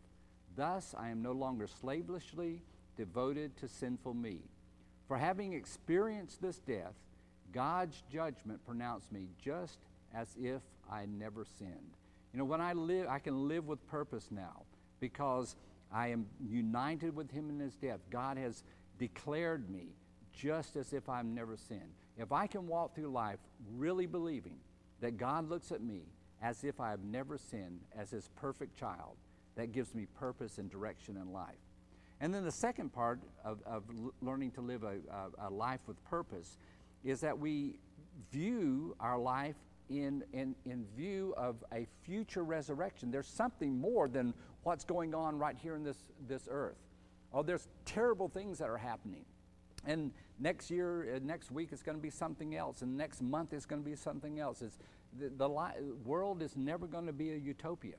Thus 0.54 0.94
I 0.96 1.08
am 1.08 1.22
no 1.22 1.32
longer 1.32 1.66
slavishly 1.66 2.62
devoted 2.96 3.56
to 3.56 3.68
sinful 3.68 4.14
me. 4.14 4.42
For 5.12 5.18
having 5.18 5.52
experienced 5.52 6.40
this 6.40 6.56
death, 6.56 6.94
God's 7.52 8.02
judgment 8.10 8.64
pronounced 8.64 9.12
me 9.12 9.28
just 9.38 9.76
as 10.14 10.34
if 10.40 10.62
I 10.90 11.04
never 11.04 11.44
sinned. 11.44 11.98
You 12.32 12.38
know, 12.38 12.46
when 12.46 12.62
I 12.62 12.72
live, 12.72 13.08
I 13.10 13.18
can 13.18 13.46
live 13.46 13.66
with 13.66 13.86
purpose 13.86 14.28
now 14.30 14.62
because 15.00 15.54
I 15.92 16.08
am 16.08 16.24
united 16.42 17.14
with 17.14 17.30
Him 17.30 17.50
in 17.50 17.60
His 17.60 17.76
death. 17.76 18.00
God 18.08 18.38
has 18.38 18.64
declared 18.98 19.68
me 19.68 19.88
just 20.32 20.76
as 20.76 20.94
if 20.94 21.10
I've 21.10 21.26
never 21.26 21.58
sinned. 21.58 21.92
If 22.16 22.32
I 22.32 22.46
can 22.46 22.66
walk 22.66 22.94
through 22.94 23.08
life 23.08 23.40
really 23.76 24.06
believing 24.06 24.56
that 25.02 25.18
God 25.18 25.46
looks 25.46 25.72
at 25.72 25.82
me 25.82 26.04
as 26.40 26.64
if 26.64 26.80
I 26.80 26.88
have 26.88 27.04
never 27.04 27.36
sinned, 27.36 27.80
as 27.94 28.12
His 28.12 28.30
perfect 28.36 28.78
child, 28.78 29.18
that 29.56 29.72
gives 29.72 29.94
me 29.94 30.06
purpose 30.18 30.56
and 30.56 30.70
direction 30.70 31.18
in 31.18 31.34
life. 31.34 31.52
And 32.22 32.32
then 32.32 32.44
the 32.44 32.52
second 32.52 32.92
part 32.92 33.18
of, 33.44 33.58
of 33.66 33.82
learning 34.22 34.52
to 34.52 34.60
live 34.60 34.84
a, 34.84 34.94
a, 35.12 35.48
a 35.48 35.50
life 35.50 35.80
with 35.88 36.02
purpose 36.04 36.56
is 37.02 37.20
that 37.20 37.36
we 37.36 37.74
view 38.30 38.94
our 39.00 39.18
life 39.18 39.56
in, 39.90 40.22
in, 40.32 40.54
in 40.64 40.86
view 40.96 41.34
of 41.36 41.56
a 41.72 41.84
future 42.04 42.44
resurrection. 42.44 43.10
There's 43.10 43.26
something 43.26 43.76
more 43.76 44.06
than 44.06 44.34
what's 44.62 44.84
going 44.84 45.16
on 45.16 45.36
right 45.36 45.56
here 45.60 45.74
in 45.74 45.82
this, 45.82 45.98
this 46.28 46.48
earth. 46.48 46.78
Oh, 47.34 47.42
there's 47.42 47.66
terrible 47.84 48.28
things 48.28 48.56
that 48.58 48.70
are 48.70 48.78
happening. 48.78 49.24
And 49.84 50.12
next 50.38 50.70
year, 50.70 51.16
uh, 51.16 51.18
next 51.24 51.50
week, 51.50 51.70
it's 51.72 51.82
going 51.82 51.98
to 51.98 52.02
be 52.02 52.10
something 52.10 52.54
else. 52.54 52.82
And 52.82 52.96
next 52.96 53.20
month, 53.20 53.52
it's 53.52 53.66
going 53.66 53.82
to 53.82 53.88
be 53.88 53.96
something 53.96 54.38
else. 54.38 54.62
It's, 54.62 54.78
the, 55.18 55.28
the 55.28 55.48
li- 55.48 55.90
world 56.04 56.40
is 56.40 56.56
never 56.56 56.86
going 56.86 57.06
to 57.06 57.12
be 57.12 57.32
a 57.32 57.36
utopia. 57.36 57.96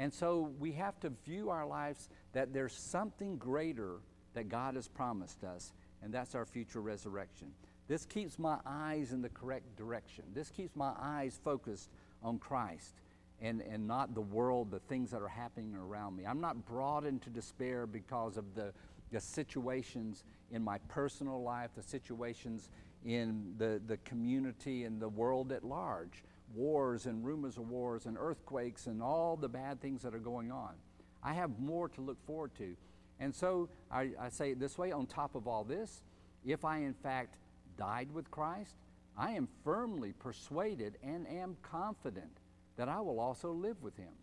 And 0.00 0.14
so 0.14 0.50
we 0.58 0.72
have 0.72 0.98
to 1.00 1.10
view 1.26 1.50
our 1.50 1.66
lives 1.66 2.08
that 2.32 2.54
there's 2.54 2.72
something 2.72 3.36
greater 3.36 3.96
that 4.32 4.48
God 4.48 4.74
has 4.74 4.88
promised 4.88 5.44
us, 5.44 5.74
and 6.02 6.12
that's 6.12 6.34
our 6.34 6.46
future 6.46 6.80
resurrection. 6.80 7.48
This 7.86 8.06
keeps 8.06 8.38
my 8.38 8.56
eyes 8.64 9.12
in 9.12 9.20
the 9.20 9.28
correct 9.28 9.76
direction. 9.76 10.24
This 10.32 10.48
keeps 10.48 10.74
my 10.74 10.92
eyes 10.98 11.38
focused 11.44 11.90
on 12.22 12.38
Christ 12.38 12.94
and, 13.42 13.60
and 13.60 13.86
not 13.86 14.14
the 14.14 14.22
world, 14.22 14.70
the 14.70 14.78
things 14.78 15.10
that 15.10 15.20
are 15.20 15.28
happening 15.28 15.74
around 15.74 16.16
me. 16.16 16.24
I'm 16.24 16.40
not 16.40 16.64
brought 16.64 17.04
into 17.04 17.28
despair 17.28 17.86
because 17.86 18.38
of 18.38 18.54
the, 18.54 18.72
the 19.12 19.20
situations 19.20 20.24
in 20.50 20.64
my 20.64 20.78
personal 20.88 21.42
life, 21.42 21.72
the 21.76 21.82
situations 21.82 22.70
in 23.04 23.52
the, 23.58 23.82
the 23.86 23.98
community 23.98 24.84
and 24.84 24.98
the 24.98 25.10
world 25.10 25.52
at 25.52 25.62
large 25.62 26.22
wars 26.54 27.06
and 27.06 27.24
rumors 27.24 27.56
of 27.56 27.68
wars 27.68 28.06
and 28.06 28.16
earthquakes 28.18 28.86
and 28.86 29.02
all 29.02 29.36
the 29.36 29.48
bad 29.48 29.80
things 29.80 30.02
that 30.02 30.14
are 30.14 30.18
going 30.18 30.50
on. 30.50 30.74
I 31.22 31.34
have 31.34 31.58
more 31.58 31.88
to 31.90 32.00
look 32.00 32.24
forward 32.26 32.54
to. 32.56 32.76
And 33.18 33.34
so 33.34 33.68
I, 33.90 34.10
I 34.18 34.28
say 34.30 34.52
it 34.52 34.60
this 34.60 34.78
way 34.78 34.92
on 34.92 35.06
top 35.06 35.34
of 35.34 35.46
all 35.46 35.64
this, 35.64 36.02
if 36.44 36.64
I 36.64 36.78
in 36.78 36.94
fact 36.94 37.36
died 37.76 38.08
with 38.12 38.30
Christ, 38.30 38.76
I 39.16 39.32
am 39.32 39.48
firmly 39.64 40.12
persuaded 40.18 40.96
and 41.02 41.28
am 41.28 41.56
confident 41.62 42.38
that 42.76 42.88
I 42.88 43.00
will 43.00 43.20
also 43.20 43.52
live 43.52 43.82
with 43.82 43.96
him. 43.96 44.14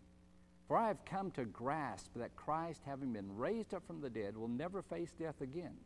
For 0.66 0.76
I 0.76 0.88
have 0.88 1.04
come 1.04 1.30
to 1.32 1.44
grasp 1.44 2.10
that 2.16 2.36
Christ, 2.36 2.82
having 2.84 3.12
been 3.12 3.36
raised 3.36 3.72
up 3.72 3.86
from 3.86 4.00
the 4.00 4.10
dead, 4.10 4.36
will 4.36 4.48
never 4.48 4.82
face 4.82 5.12
death 5.18 5.40
again. 5.40 5.76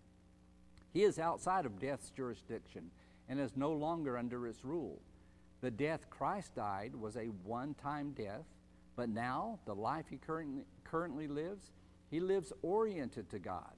He 0.92 1.05
is 1.05 1.18
outside 1.18 1.66
of 1.66 1.78
death's 1.78 2.11
jurisdiction 2.11 2.90
and 3.28 3.38
is 3.38 3.57
no 3.57 3.72
longer 3.72 4.18
under 4.18 4.46
its 4.46 4.64
rule. 4.64 5.00
The 5.62 5.70
death 5.70 6.11
Christ 6.11 6.57
died 6.57 6.94
was 6.94 7.16
a 7.16 7.27
one 7.44 7.75
time 7.75 8.11
death, 8.11 8.44
but 8.96 9.09
now 9.09 9.61
the 9.64 9.75
life 9.75 10.07
he 10.11 10.16
currently, 10.16 10.64
currently 10.85 11.29
lives, 11.29 11.70
he 12.11 12.18
lives 12.18 12.53
oriented 12.62 13.31
to 13.31 13.38
God. 13.38 13.72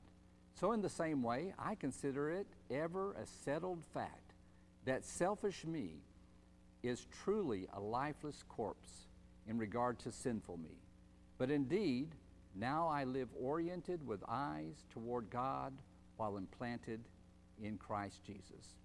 So, 0.55 0.73
in 0.73 0.81
the 0.81 0.88
same 0.88 1.23
way, 1.23 1.53
I 1.59 1.75
consider 1.75 2.31
it 2.31 2.47
ever 2.70 3.12
a 3.12 3.27
settled 3.27 3.85
fact 3.92 4.33
that 4.87 5.05
selfish 5.05 5.66
me 5.66 5.97
is 6.83 7.07
truly 7.23 7.66
a 7.75 7.81
lifeless 7.81 8.42
corpse 8.49 9.09
in 9.47 9.59
regard 9.59 9.99
to 10.01 10.12
sinful 10.12 10.57
me. 10.57 10.79
But 11.37 11.51
indeed, 11.51 12.14
now 12.55 12.88
I 12.88 13.05
live 13.05 13.29
oriented 13.38 14.07
with 14.07 14.23
eyes 14.27 14.85
toward 14.90 15.29
God 15.29 15.75
while 16.16 16.38
implanted 16.38 17.01
in 17.62 17.77
Christ 17.77 18.23
Jesus. 18.25 18.79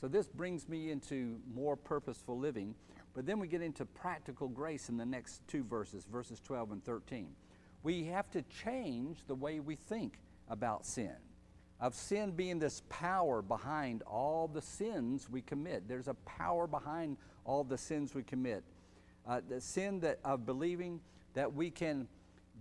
So, 0.00 0.08
this 0.08 0.26
brings 0.26 0.68
me 0.68 0.90
into 0.90 1.38
more 1.54 1.76
purposeful 1.76 2.38
living. 2.38 2.74
But 3.14 3.24
then 3.24 3.38
we 3.38 3.48
get 3.48 3.62
into 3.62 3.86
practical 3.86 4.46
grace 4.46 4.90
in 4.90 4.98
the 4.98 5.06
next 5.06 5.40
two 5.48 5.64
verses, 5.64 6.04
verses 6.04 6.38
12 6.40 6.72
and 6.72 6.84
13. 6.84 7.28
We 7.82 8.04
have 8.04 8.30
to 8.32 8.42
change 8.42 9.20
the 9.26 9.34
way 9.34 9.58
we 9.58 9.74
think 9.74 10.20
about 10.50 10.84
sin, 10.84 11.16
of 11.80 11.94
sin 11.94 12.32
being 12.32 12.58
this 12.58 12.82
power 12.90 13.40
behind 13.40 14.02
all 14.02 14.48
the 14.48 14.60
sins 14.60 15.30
we 15.30 15.40
commit. 15.40 15.88
There's 15.88 16.08
a 16.08 16.14
power 16.26 16.66
behind 16.66 17.16
all 17.46 17.64
the 17.64 17.78
sins 17.78 18.14
we 18.14 18.22
commit. 18.22 18.64
Uh, 19.26 19.40
the 19.48 19.62
sin 19.62 20.00
that 20.00 20.18
of 20.22 20.44
believing 20.44 21.00
that 21.32 21.54
we 21.54 21.70
can 21.70 22.06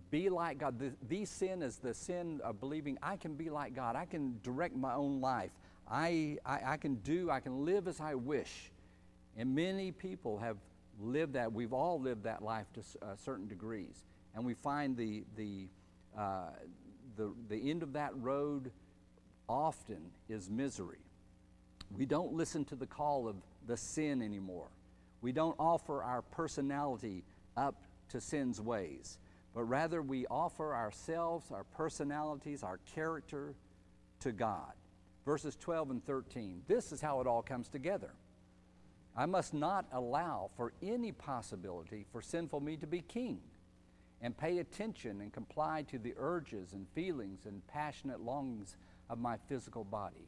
be 0.09 0.29
like 0.29 0.59
God. 0.59 0.79
The, 0.79 0.93
the 1.09 1.25
sin 1.25 1.61
is 1.61 1.77
the 1.77 1.93
sin 1.93 2.39
of 2.43 2.61
believing 2.61 2.97
I 3.03 3.17
can 3.17 3.35
be 3.35 3.49
like 3.49 3.75
God. 3.75 3.97
I 3.97 4.05
can 4.05 4.39
direct 4.41 4.75
my 4.75 4.93
own 4.93 5.19
life. 5.19 5.51
I, 5.89 6.37
I, 6.45 6.59
I 6.65 6.77
can 6.77 6.95
do, 6.95 7.29
I 7.29 7.39
can 7.39 7.65
live 7.65 7.87
as 7.87 7.99
I 7.99 8.15
wish. 8.15 8.71
And 9.37 9.53
many 9.53 9.91
people 9.91 10.39
have 10.39 10.57
lived 10.99 11.33
that. 11.33 11.51
We've 11.51 11.73
all 11.73 11.99
lived 11.99 12.23
that 12.23 12.41
life 12.41 12.67
to 12.73 12.81
uh, 13.01 13.15
certain 13.15 13.47
degrees. 13.47 14.03
And 14.33 14.45
we 14.45 14.53
find 14.53 14.97
the, 14.97 15.23
the, 15.35 15.67
uh, 16.17 16.49
the, 17.15 17.33
the 17.49 17.69
end 17.69 17.83
of 17.83 17.93
that 17.93 18.11
road 18.15 18.71
often 19.47 20.11
is 20.29 20.49
misery. 20.49 20.99
We 21.95 22.05
don't 22.05 22.33
listen 22.33 22.65
to 22.65 22.75
the 22.75 22.87
call 22.87 23.27
of 23.27 23.35
the 23.67 23.77
sin 23.77 24.21
anymore. 24.21 24.69
We 25.21 25.31
don't 25.31 25.55
offer 25.59 26.03
our 26.03 26.21
personality 26.21 27.23
up 27.55 27.75
to 28.09 28.21
sin's 28.21 28.59
ways, 28.59 29.17
but 29.53 29.63
rather 29.63 30.01
we 30.01 30.25
offer 30.27 30.73
ourselves, 30.73 31.51
our 31.51 31.63
personalities, 31.63 32.63
our 32.63 32.79
character 32.93 33.53
to 34.21 34.31
God. 34.31 34.73
Verses 35.25 35.55
12 35.55 35.91
and 35.91 36.05
13. 36.05 36.61
This 36.67 36.91
is 36.91 37.01
how 37.01 37.19
it 37.21 37.27
all 37.27 37.41
comes 37.41 37.67
together. 37.67 38.11
I 39.17 39.25
must 39.25 39.53
not 39.53 39.85
allow 39.91 40.49
for 40.55 40.73
any 40.83 41.11
possibility 41.11 42.05
for 42.11 42.21
sinful 42.21 42.59
me 42.59 42.77
to 42.77 42.87
be 42.87 43.01
king 43.01 43.39
and 44.21 44.37
pay 44.37 44.59
attention 44.59 45.21
and 45.21 45.31
comply 45.31 45.83
to 45.89 45.97
the 45.97 46.13
urges 46.17 46.73
and 46.73 46.85
feelings 46.93 47.45
and 47.45 47.65
passionate 47.67 48.21
longings 48.21 48.75
of 49.09 49.19
my 49.19 49.37
physical 49.47 49.83
body. 49.83 50.27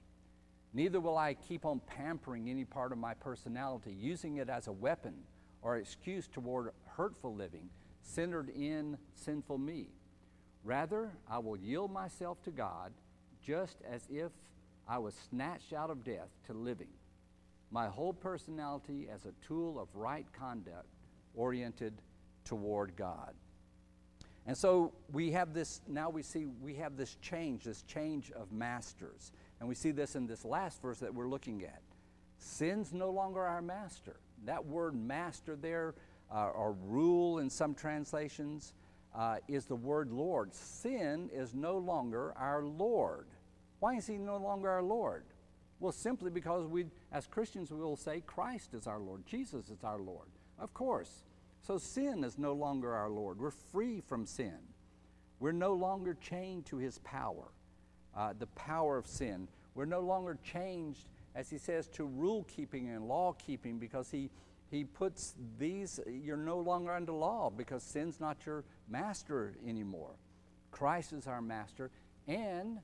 Neither 0.73 0.99
will 0.99 1.17
I 1.17 1.33
keep 1.33 1.65
on 1.65 1.79
pampering 1.79 2.49
any 2.49 2.65
part 2.65 2.91
of 2.91 2.97
my 2.97 3.13
personality, 3.13 3.91
using 3.91 4.37
it 4.37 4.49
as 4.49 4.67
a 4.67 4.71
weapon 4.71 5.13
or 5.61 5.77
excuse 5.77 6.27
toward 6.27 6.71
hurtful 6.95 7.33
living, 7.33 7.69
centered 8.01 8.49
in 8.49 8.97
sinful 9.15 9.57
me. 9.57 9.87
Rather, 10.63 11.11
I 11.29 11.39
will 11.39 11.57
yield 11.57 11.91
myself 11.91 12.41
to 12.43 12.51
God 12.51 12.91
just 13.41 13.77
as 13.89 14.01
if 14.09 14.31
I 14.87 14.97
was 14.99 15.13
snatched 15.29 15.73
out 15.73 15.89
of 15.89 16.03
death 16.03 16.29
to 16.45 16.53
living. 16.53 16.87
My 17.71 17.87
whole 17.87 18.13
personality 18.13 19.07
as 19.13 19.25
a 19.25 19.33
tool 19.45 19.79
of 19.79 19.89
right 19.93 20.25
conduct 20.31 20.87
oriented 21.35 21.93
toward 22.45 22.95
God. 22.95 23.33
And 24.45 24.57
so 24.57 24.93
we 25.11 25.31
have 25.31 25.53
this, 25.53 25.81
now 25.87 26.09
we 26.09 26.23
see 26.23 26.45
we 26.45 26.75
have 26.75 26.95
this 26.95 27.15
change, 27.21 27.65
this 27.65 27.81
change 27.83 28.31
of 28.31 28.51
masters. 28.53 29.33
And 29.59 29.67
we 29.67 29.75
see 29.75 29.91
this 29.91 30.15
in 30.15 30.25
this 30.25 30.45
last 30.45 30.81
verse 30.81 30.99
that 30.99 31.13
we're 31.13 31.27
looking 31.27 31.63
at. 31.63 31.81
Sin's 32.37 32.93
no 32.93 33.09
longer 33.09 33.41
our 33.41 33.61
master. 33.61 34.15
That 34.45 34.65
word 34.65 34.95
master 34.95 35.57
there, 35.57 35.95
uh, 36.33 36.49
or 36.49 36.75
rule 36.85 37.39
in 37.39 37.49
some 37.49 37.73
translations, 37.75 38.73
uh, 39.13 39.37
is 39.49 39.65
the 39.65 39.75
word 39.75 40.11
Lord. 40.11 40.53
Sin 40.53 41.29
is 41.33 41.53
no 41.53 41.77
longer 41.77 42.33
our 42.37 42.63
Lord. 42.63 43.27
Why 43.79 43.95
is 43.95 44.07
he 44.07 44.17
no 44.17 44.37
longer 44.37 44.69
our 44.69 44.83
Lord? 44.83 45.23
Well, 45.79 45.91
simply 45.91 46.31
because 46.31 46.65
we, 46.65 46.85
as 47.11 47.27
Christians, 47.27 47.71
we 47.71 47.79
will 47.79 47.95
say 47.95 48.23
Christ 48.25 48.73
is 48.73 48.87
our 48.87 48.99
Lord, 48.99 49.25
Jesus 49.25 49.69
is 49.69 49.83
our 49.83 49.99
Lord. 49.99 50.27
Of 50.59 50.73
course. 50.73 51.23
So 51.61 51.77
sin 51.77 52.23
is 52.23 52.37
no 52.37 52.53
longer 52.53 52.93
our 52.93 53.09
Lord. 53.09 53.39
We're 53.39 53.51
free 53.51 54.01
from 54.01 54.25
sin. 54.25 54.57
We're 55.39 55.51
no 55.51 55.73
longer 55.73 56.15
chained 56.19 56.65
to 56.67 56.77
his 56.77 56.97
power, 56.99 57.51
uh, 58.15 58.33
the 58.37 58.47
power 58.47 58.97
of 58.97 59.05
sin. 59.05 59.47
We're 59.75 59.85
no 59.85 59.99
longer 59.99 60.37
changed, 60.43 61.05
as 61.35 61.49
he 61.49 61.57
says, 61.57 61.87
to 61.89 62.05
rule 62.05 62.45
keeping 62.47 62.89
and 62.89 63.07
law 63.07 63.33
keeping 63.33 63.77
because 63.77 64.09
he, 64.09 64.31
he 64.71 64.83
puts 64.83 65.35
these, 65.59 65.99
you're 66.07 66.37
no 66.37 66.57
longer 66.57 66.93
under 66.93 67.11
law 67.11 67.51
because 67.55 67.83
sin's 67.83 68.19
not 68.19 68.45
your 68.45 68.63
master 68.89 69.53
anymore. 69.67 70.15
Christ 70.71 71.13
is 71.13 71.27
our 71.27 71.41
master, 71.41 71.91
and 72.27 72.79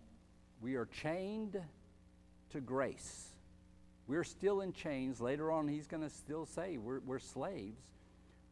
we 0.64 0.76
are 0.76 0.86
chained 0.86 1.62
to 2.52 2.62
grace. 2.62 3.28
We're 4.08 4.24
still 4.24 4.62
in 4.62 4.72
chains. 4.72 5.20
Later 5.20 5.52
on, 5.52 5.68
he's 5.68 5.88
going 5.88 6.04
to 6.04 6.10
still 6.10 6.46
say 6.46 6.78
we're, 6.78 7.02
we're 7.02 7.20
slaves, 7.20 7.82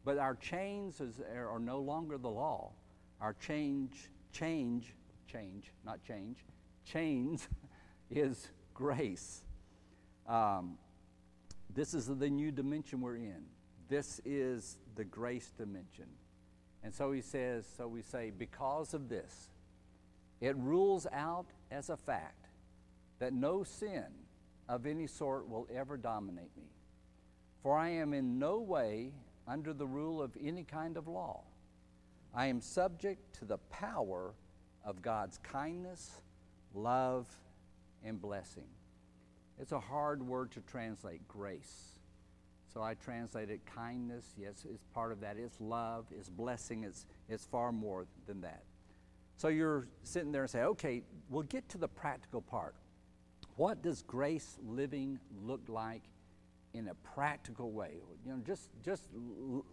but 0.04 0.18
our 0.18 0.34
chains 0.34 1.00
is, 1.00 1.14
are 1.34 1.58
no 1.58 1.78
longer 1.78 2.18
the 2.18 2.28
law. 2.28 2.72
Our 3.18 3.32
change, 3.34 4.10
change, 4.30 4.94
change, 5.26 5.72
not 5.86 6.04
change, 6.06 6.44
chains 6.84 7.48
is 8.10 8.46
grace. 8.74 9.42
Um, 10.28 10.76
this 11.74 11.94
is 11.94 12.06
the 12.06 12.28
new 12.28 12.50
dimension 12.50 13.00
we're 13.00 13.16
in. 13.16 13.44
This 13.88 14.20
is 14.26 14.76
the 14.96 15.04
grace 15.04 15.50
dimension. 15.56 16.08
And 16.84 16.94
so 16.94 17.10
he 17.10 17.22
says, 17.22 17.64
so 17.74 17.88
we 17.88 18.02
say, 18.02 18.32
because 18.36 18.92
of 18.92 19.08
this, 19.08 19.48
it 20.42 20.56
rules 20.56 21.06
out 21.12 21.46
as 21.70 21.88
a 21.88 21.96
fact 21.96 22.48
that 23.20 23.32
no 23.32 23.62
sin 23.62 24.04
of 24.68 24.86
any 24.86 25.06
sort 25.06 25.48
will 25.48 25.68
ever 25.72 25.96
dominate 25.96 26.50
me. 26.56 26.66
For 27.62 27.78
I 27.78 27.90
am 27.90 28.12
in 28.12 28.40
no 28.40 28.58
way 28.58 29.12
under 29.46 29.72
the 29.72 29.86
rule 29.86 30.20
of 30.20 30.36
any 30.42 30.64
kind 30.64 30.96
of 30.96 31.06
law. 31.06 31.44
I 32.34 32.46
am 32.46 32.60
subject 32.60 33.38
to 33.38 33.44
the 33.44 33.58
power 33.70 34.34
of 34.84 35.00
God's 35.00 35.38
kindness, 35.38 36.20
love, 36.74 37.28
and 38.04 38.20
blessing. 38.20 38.66
It's 39.60 39.70
a 39.70 39.78
hard 39.78 40.26
word 40.26 40.50
to 40.52 40.60
translate, 40.62 41.28
grace. 41.28 42.00
So 42.74 42.82
I 42.82 42.94
translate 42.94 43.48
it 43.48 43.60
kindness. 43.64 44.34
Yes, 44.36 44.66
it's 44.68 44.86
part 44.92 45.12
of 45.12 45.20
that. 45.20 45.36
It's 45.36 45.60
love, 45.60 46.06
it's 46.10 46.28
blessing, 46.28 46.82
it's, 46.82 47.06
it's 47.28 47.44
far 47.44 47.70
more 47.70 48.06
than 48.26 48.40
that. 48.40 48.64
So 49.42 49.48
you're 49.48 49.88
sitting 50.04 50.30
there 50.30 50.42
and 50.42 50.50
say, 50.52 50.62
okay, 50.62 51.02
we'll 51.28 51.42
get 51.42 51.68
to 51.70 51.78
the 51.78 51.88
practical 51.88 52.40
part. 52.40 52.76
What 53.56 53.82
does 53.82 54.02
grace 54.02 54.56
living 54.64 55.18
look 55.44 55.62
like 55.66 56.02
in 56.74 56.86
a 56.86 56.94
practical 56.94 57.72
way? 57.72 57.94
You 58.24 58.34
know, 58.34 58.38
just, 58.46 58.70
just 58.84 59.08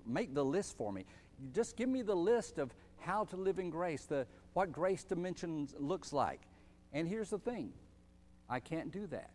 make 0.07 0.33
the 0.33 0.43
list 0.43 0.75
for 0.75 0.91
me. 0.91 1.05
Just 1.53 1.77
give 1.77 1.87
me 1.87 2.01
the 2.01 2.15
list 2.15 2.57
of 2.57 2.73
how 2.97 3.25
to 3.25 3.35
live 3.35 3.59
in 3.59 3.69
grace, 3.69 4.05
the, 4.05 4.25
what 4.53 4.71
grace 4.71 5.03
dimensions 5.03 5.75
looks 5.77 6.13
like. 6.13 6.41
And 6.91 7.07
here's 7.07 7.29
the 7.29 7.37
thing 7.37 7.71
I 8.49 8.59
can't 8.59 8.91
do 8.91 9.05
that. 9.05 9.29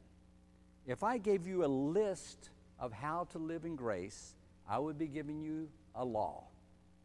If 0.85 1.05
I 1.05 1.19
gave 1.19 1.47
you 1.47 1.65
a 1.65 1.69
list 1.69 2.51
of 2.81 2.93
how 2.93 3.29
to 3.31 3.39
live 3.39 3.65
in 3.65 3.77
grace, 3.77 4.35
I 4.69 4.81
would 4.81 4.99
be 4.99 5.07
giving 5.07 5.41
you 5.45 5.69
a 5.95 6.05
law. 6.05 6.49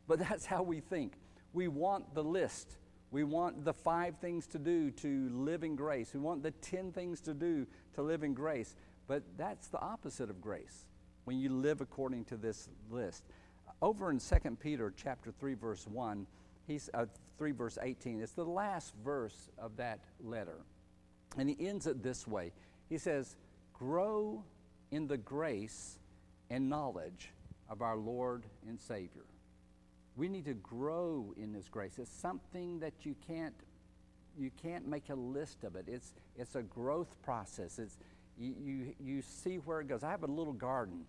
But 0.07 0.17
that's 0.27 0.47
how 0.47 0.63
we 0.63 0.79
think. 0.79 1.13
We 1.53 1.67
want 1.67 2.15
the 2.15 2.23
list. 2.23 2.79
We 3.11 3.23
want 3.23 3.65
the 3.65 3.73
five 3.73 4.17
things 4.17 4.45
to 4.47 4.59
do 4.59 4.91
to 4.91 5.29
live 5.33 5.63
in 5.63 5.75
grace. 5.75 6.13
We 6.13 6.19
want 6.19 6.43
the 6.43 6.51
10 6.51 6.91
things 6.91 7.21
to 7.21 7.33
do 7.33 7.65
to 7.95 8.03
live 8.03 8.23
in 8.23 8.33
grace. 8.33 8.75
But 9.07 9.23
that's 9.37 9.67
the 9.67 9.79
opposite 9.79 10.29
of 10.29 10.39
grace 10.39 10.85
when 11.25 11.39
you 11.39 11.49
live 11.49 11.81
according 11.81 12.25
to 12.25 12.37
this 12.37 12.69
list. 12.91 13.23
Over 13.81 14.11
in 14.11 14.19
2 14.19 14.57
Peter 14.61 14.93
chapter 14.95 15.31
3 15.31 15.55
verse 15.55 15.87
1, 15.87 16.27
he's 16.67 16.89
uh, 16.93 17.05
3 17.39 17.51
verse 17.51 17.79
18. 17.81 18.21
It's 18.21 18.33
the 18.33 18.43
last 18.43 18.93
verse 19.03 19.49
of 19.57 19.75
that 19.77 19.99
letter. 20.23 20.59
And 21.37 21.49
he 21.49 21.67
ends 21.67 21.87
it 21.87 22.03
this 22.03 22.27
way. 22.27 22.51
He 22.89 22.97
says, 22.97 23.35
"Grow 23.73 24.43
in 24.91 25.07
the 25.07 25.17
grace 25.17 25.99
and 26.49 26.69
knowledge 26.69 27.31
of 27.69 27.81
our 27.81 27.97
Lord 27.97 28.45
and 28.67 28.79
Savior." 28.79 29.25
We 30.19 30.27
need 30.27 30.43
to 30.45 30.53
grow 30.53 31.33
in 31.37 31.53
His 31.53 31.69
grace. 31.69 31.97
It's 31.97 32.11
something 32.11 32.81
that 32.81 32.93
you 33.03 33.15
can't 33.25 33.55
you 34.37 34.51
can't 34.61 34.87
make 34.87 35.09
a 35.09 35.15
list 35.15 35.63
of 35.63 35.77
it. 35.77 35.85
It's 35.87 36.13
it's 36.37 36.55
a 36.55 36.61
growth 36.61 37.15
process. 37.23 37.79
It's 37.79 37.97
you 38.37 38.53
you, 38.61 38.95
you 38.99 39.21
see 39.21 39.55
where 39.55 39.79
it 39.79 39.87
goes. 39.87 40.03
I 40.03 40.11
have 40.11 40.23
a 40.23 40.27
little 40.27 40.53
garden. 40.53 41.05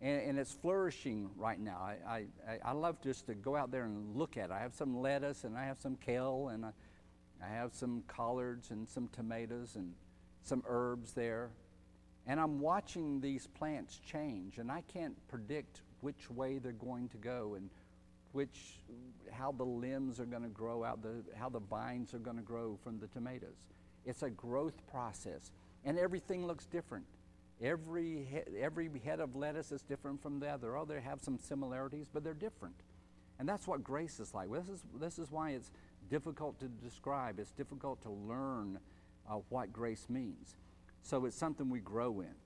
And, 0.00 0.22
and, 0.22 0.38
it's 0.38 0.52
flourishing 0.52 1.28
right 1.36 1.58
now. 1.58 1.76
I, 1.80 2.26
I, 2.48 2.58
I 2.66 2.70
love 2.70 3.02
just 3.02 3.26
to 3.26 3.34
go 3.34 3.56
out 3.56 3.72
there 3.72 3.82
and 3.82 4.14
look 4.14 4.36
at 4.36 4.50
it. 4.50 4.52
I 4.52 4.60
have 4.60 4.72
some 4.72 5.00
lettuce 5.00 5.42
and 5.42 5.58
I 5.58 5.64
have 5.64 5.80
some 5.80 5.96
kale 5.96 6.50
and 6.52 6.66
I, 6.66 6.70
I 7.44 7.48
have 7.48 7.74
some 7.74 8.04
collards 8.06 8.70
and 8.70 8.88
some 8.88 9.08
tomatoes 9.08 9.74
and 9.74 9.92
some 10.44 10.62
herbs 10.68 11.14
there. 11.14 11.50
And 12.28 12.38
I'm 12.38 12.60
watching 12.60 13.20
these 13.20 13.46
plants 13.46 13.98
change, 14.06 14.58
and 14.58 14.70
I 14.70 14.82
can't 14.82 15.16
predict 15.28 15.80
which 16.00 16.30
way 16.30 16.58
they're 16.58 16.72
going 16.72 17.08
to 17.08 17.16
go 17.16 17.54
and 17.56 17.70
which, 18.38 18.78
how 19.32 19.50
the 19.50 19.64
limbs 19.64 20.20
are 20.20 20.24
going 20.24 20.44
to 20.44 20.48
grow 20.48 20.84
out, 20.84 21.02
the, 21.02 21.24
how 21.36 21.48
the 21.48 21.58
vines 21.58 22.14
are 22.14 22.20
going 22.20 22.36
to 22.36 22.42
grow 22.42 22.78
from 22.84 23.00
the 23.00 23.08
tomatoes. 23.08 23.56
It's 24.06 24.22
a 24.22 24.30
growth 24.30 24.86
process, 24.86 25.50
and 25.84 25.98
everything 25.98 26.46
looks 26.46 26.64
different. 26.64 27.04
Every, 27.60 28.28
he- 28.30 28.60
every 28.60 28.88
head 29.04 29.18
of 29.18 29.34
lettuce 29.34 29.72
is 29.72 29.82
different 29.82 30.22
from 30.22 30.38
the 30.38 30.46
other. 30.46 30.76
Oh, 30.76 30.84
they 30.84 31.00
have 31.00 31.20
some 31.20 31.36
similarities, 31.36 32.06
but 32.12 32.22
they're 32.22 32.32
different. 32.32 32.76
And 33.40 33.48
that's 33.48 33.66
what 33.66 33.82
grace 33.82 34.20
is 34.20 34.32
like. 34.32 34.52
This 34.52 34.68
is, 34.68 34.84
this 35.00 35.18
is 35.18 35.32
why 35.32 35.50
it's 35.50 35.72
difficult 36.08 36.60
to 36.60 36.68
describe, 36.68 37.40
it's 37.40 37.50
difficult 37.50 38.00
to 38.02 38.10
learn 38.10 38.78
uh, 39.28 39.38
what 39.48 39.72
grace 39.72 40.06
means. 40.08 40.54
So 41.02 41.24
it's 41.24 41.36
something 41.36 41.68
we 41.70 41.80
grow 41.80 42.20
in. 42.20 42.36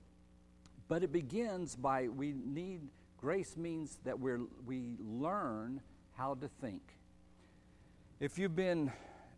But 0.89 1.03
it 1.03 1.13
begins 1.13 1.77
by 1.77 2.09
we 2.09 2.33
need 2.33 2.81
Grace 3.23 3.57
means 3.57 4.01
that 4.03 4.19
we 4.19 4.33
we 4.67 4.97
learn 4.99 5.81
how 6.17 6.35
to 6.35 6.49
think. 6.61 6.83
If 8.19 8.37
you've 8.37 8.57
been 8.57 8.91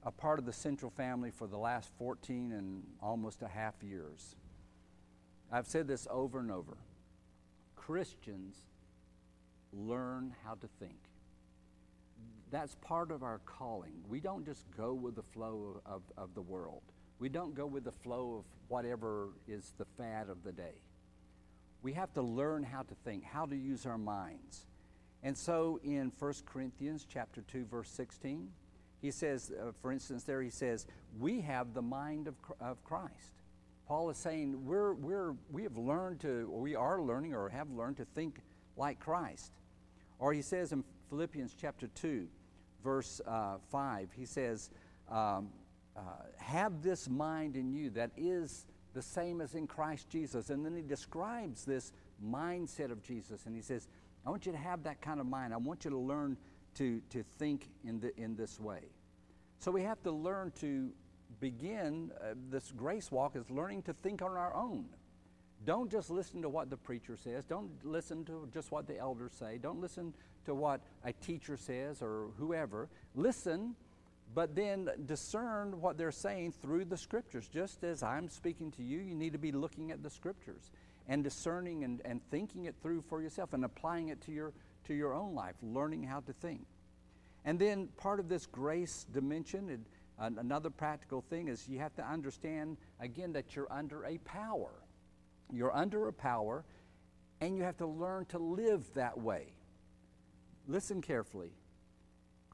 a 0.05 0.11
part 0.11 0.39
of 0.39 0.47
the 0.47 0.55
Central 0.55 0.91
family 0.91 1.31
for 1.31 1.47
the 1.47 1.59
last 1.59 1.91
14 1.99 2.53
and 2.53 2.83
almost 3.03 3.43
a 3.43 3.47
half 3.47 3.75
years, 3.83 4.37
I've 5.53 5.67
said 5.67 5.87
this 5.87 6.09
over 6.11 6.39
and 6.39 6.51
over. 6.51 6.79
Christians 7.77 8.57
learn 9.71 10.35
how 10.47 10.55
to 10.55 10.69
think. 10.79 10.97
That's 12.51 12.77
part 12.77 13.11
of 13.11 13.23
our 13.23 13.41
calling. 13.45 13.93
We 14.09 14.19
don't 14.19 14.47
just 14.47 14.65
go 14.75 14.95
with 14.95 15.15
the 15.15 15.23
flow 15.23 15.83
of, 15.85 15.93
of, 15.93 16.03
of 16.17 16.35
the 16.35 16.43
world. 16.43 16.83
We 17.19 17.29
don't 17.29 17.55
go 17.55 17.67
with 17.67 17.85
the 17.85 17.93
flow 17.93 18.37
of 18.39 18.45
whatever 18.69 19.29
is 19.47 19.75
the 19.77 19.85
fad 19.99 20.31
of 20.31 20.43
the 20.43 20.53
day 20.53 20.81
we 21.85 21.93
have 21.93 22.13
to 22.15 22.23
learn 22.23 22.63
how 22.63 22.83
to 22.83 22.95
think, 23.05 23.23
how 23.23 23.45
to 23.45 23.55
use 23.55 23.85
our 23.85 23.99
minds. 23.99 24.67
And 25.23 25.37
so 25.37 25.79
in 25.85 26.11
1 26.19 26.35
Corinthians 26.47 27.07
chapter 27.09 27.43
2 27.43 27.67
verse 27.67 27.91
16, 27.91 28.49
he 29.03 29.11
says 29.11 29.53
uh, 29.53 29.73
for 29.83 29.93
instance 29.93 30.25
there 30.25 30.41
he 30.41 30.51
says, 30.51 30.87
"We 31.21 31.43
have 31.43 31.75
the 31.75 31.83
mind 31.83 32.27
of, 32.27 32.35
of 32.59 32.83
Christ." 32.85 33.35
Paul 33.87 34.09
is 34.09 34.17
saying 34.17 34.65
we're, 34.65 34.95
we're, 34.95 35.35
we 35.53 35.63
have 35.63 35.77
learned 35.77 36.21
to, 36.21 36.49
or 36.51 36.63
we 36.63 36.75
are 36.75 37.03
learning 37.03 37.35
or 37.35 37.51
have 37.51 37.71
learned 37.71 37.99
to 37.99 38.07
think 38.07 38.41
like 38.79 38.99
Christ. 38.99 39.53
Or 40.19 40.33
he 40.33 40.41
says 40.41 40.73
in 40.73 40.83
Philippians 41.11 41.55
chapter 41.61 41.89
2, 41.89 42.27
verse 42.83 43.21
uh, 43.27 43.57
5, 43.71 44.09
he 44.17 44.25
says, 44.25 44.71
um, 45.11 45.51
uh, 45.95 46.01
Have 46.39 46.83
this 46.83 47.11
mind 47.11 47.57
in 47.57 47.75
you 47.75 47.91
that 47.91 48.11
is 48.17 48.65
the 48.95 49.03
same 49.03 49.41
as 49.41 49.55
in 49.55 49.67
Christ 49.67 50.09
Jesus. 50.09 50.51
And 50.51 50.65
then 50.65 50.75
he 50.75 50.83
describes 50.83 51.65
this 51.65 51.93
mindset 52.25 52.91
of 52.91 53.03
Jesus 53.03 53.47
and 53.47 53.55
he 53.55 53.63
says, 53.63 53.89
I 54.27 54.31
want 54.31 54.47
you 54.47 54.53
to 54.53 54.59
have 54.59 54.85
that 54.85 55.01
kind 55.01 55.21
of 55.21 55.27
mind. 55.27 55.53
I 55.53 55.59
want 55.59 55.85
you 55.85 55.91
to 55.91 55.99
learn 55.99 56.37
to, 56.77 57.01
to 57.11 57.23
think 57.39 57.69
in, 57.85 58.01
the, 58.01 58.17
in 58.19 58.37
this 58.37 58.59
way. 58.59 58.81
So 59.59 59.71
we 59.71 59.83
have 59.83 60.03
to 60.05 60.11
learn 60.11 60.53
to 60.61 60.91
begin 61.41 62.11
uh, 62.21 62.35
this 62.51 62.73
grace 62.77 63.11
walk 63.11 63.37
is 63.37 63.51
learning 63.51 63.83
to 63.83 63.93
think 63.93 64.23
on 64.23 64.33
our 64.33 64.55
own. 64.55 64.87
Don't 65.65 65.91
just 65.91 66.11
listen 66.11 66.43
to 66.43 66.49
what 66.49 66.71
the 66.71 66.77
preacher 66.77 67.17
says. 67.17 67.45
Don't 67.45 67.71
listen 67.85 68.25
to 68.27 68.49
just 68.53 68.71
what 68.71 68.87
the 68.87 68.99
elders 68.99 69.33
say. 69.39 69.59
Don't 69.59 69.81
listen 69.81 70.13
to 70.45 70.55
what 70.55 70.81
a 71.05 71.13
teacher 71.13 71.57
says 71.57 72.03
or 72.03 72.29
whoever. 72.39 72.89
Listen 73.15 73.75
but 74.33 74.55
then 74.55 74.91
discern 75.07 75.81
what 75.81 75.99
they're 75.99 76.13
saying 76.13 76.53
through 76.63 76.85
the 76.87 76.97
scriptures. 76.97 77.49
Just 77.49 77.85
as 77.85 78.03
I'm 78.03 78.29
speaking 78.29 78.71
to 78.73 78.83
you, 78.83 79.01
you 79.01 79.15
need 79.15 79.33
to 79.33 79.39
be 79.39 79.53
looking 79.53 79.91
at 79.91 80.03
the 80.03 80.11
scriptures 80.11 80.71
and 81.09 81.23
discerning 81.23 81.85
and, 81.85 82.01
and 82.05 82.21
thinking 82.31 82.65
it 82.65 82.75
through 82.83 83.03
for 83.03 83.21
yourself 83.21 83.53
and 83.53 83.65
applying 83.65 84.09
it 84.09 84.21
to 84.23 84.33
your, 84.33 84.53
to 84.87 84.95
your 84.95 85.15
own 85.15 85.35
life, 85.35 85.55
learning 85.63 86.03
how 86.03 86.21
to 86.21 86.33
think. 86.33 86.65
And 87.45 87.59
then 87.59 87.89
part 87.97 88.21
of 88.21 88.29
this 88.29 88.47
grace 88.47 89.07
dimension, 89.13 89.85
and 90.19 90.39
another 90.39 90.71
practical 90.71 91.23
thing 91.29 91.49
is 91.49 91.69
you 91.69 91.79
have 91.79 91.95
to 91.97 92.03
understand, 92.03 92.79
again, 93.01 93.33
that 93.35 93.55
you're 93.55 93.71
under 93.71 94.05
a 94.05 94.19
power. 94.19 94.71
You're 95.53 95.77
under 95.77 96.09
a 96.09 96.13
power, 96.13 96.65
and 97.41 97.57
you 97.57 97.63
have 97.65 97.77
to 97.79 97.87
learn 97.87 98.25
to 98.27 98.39
live 98.39 98.83
that 98.95 99.19
way. 99.19 99.53
Listen 100.67 101.03
carefully. 101.03 101.51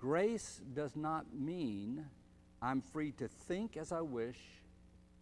Grace 0.01 0.63
does 0.73 0.97
not 0.97 1.27
mean 1.35 2.07
I'm 2.63 2.81
free 2.81 3.13
to 3.19 3.29
think 3.29 3.77
as 3.77 3.93
I 3.93 4.01
wish 4.01 4.39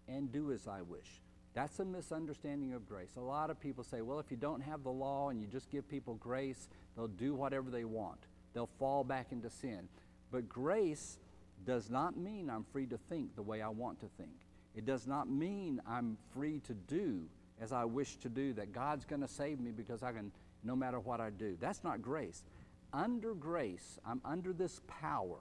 and 0.07 0.31
do 0.31 0.53
as 0.53 0.69
I 0.69 0.83
wish. 0.83 1.21
That's 1.53 1.81
a 1.81 1.85
misunderstanding 1.85 2.75
of 2.75 2.89
grace. 2.89 3.17
A 3.17 3.21
lot 3.21 3.51
of 3.51 3.59
people 3.59 3.83
say, 3.83 4.03
well, 4.03 4.21
if 4.21 4.31
you 4.31 4.37
don't 4.37 4.61
have 4.61 4.85
the 4.85 4.93
law 4.93 5.31
and 5.31 5.41
you 5.41 5.49
just 5.49 5.69
give 5.69 5.89
people 5.89 6.15
grace, 6.15 6.69
they'll 6.95 7.09
do 7.09 7.35
whatever 7.35 7.71
they 7.71 7.85
want. 7.85 8.21
They'll 8.55 8.71
fall 8.79 9.03
back 9.03 9.33
into 9.33 9.51
sin. 9.51 9.89
But 10.31 10.49
grace 10.49 11.19
does 11.67 11.91
not 11.91 12.17
mean 12.17 12.49
I'm 12.49 12.65
free 12.73 12.87
to 12.87 12.99
think 13.09 13.35
the 13.35 13.43
way 13.43 13.61
I 13.61 13.69
want 13.71 13.99
to 14.03 14.07
think. 14.17 14.47
It 14.77 14.87
does 14.87 15.09
not 15.09 15.29
mean 15.29 15.83
I'm 15.89 16.17
free 16.33 16.61
to 16.69 16.75
do 16.75 17.23
as 17.61 17.73
I 17.73 17.85
wish 17.85 18.15
to 18.19 18.29
do, 18.29 18.53
that 18.53 18.73
God's 18.73 19.05
going 19.05 19.23
to 19.23 19.29
save 19.29 19.59
me 19.59 19.73
because 19.73 20.05
I 20.05 20.13
can, 20.13 20.31
no 20.63 20.77
matter 20.77 21.01
what 21.01 21.21
I 21.21 21.31
do. 21.31 21.57
That's 21.61 21.83
not 21.83 22.01
grace. 22.01 22.45
Under 22.93 23.35
grace, 23.35 23.99
I'm 24.07 24.21
under 24.25 24.53
this 24.53 24.81
power, 24.87 25.39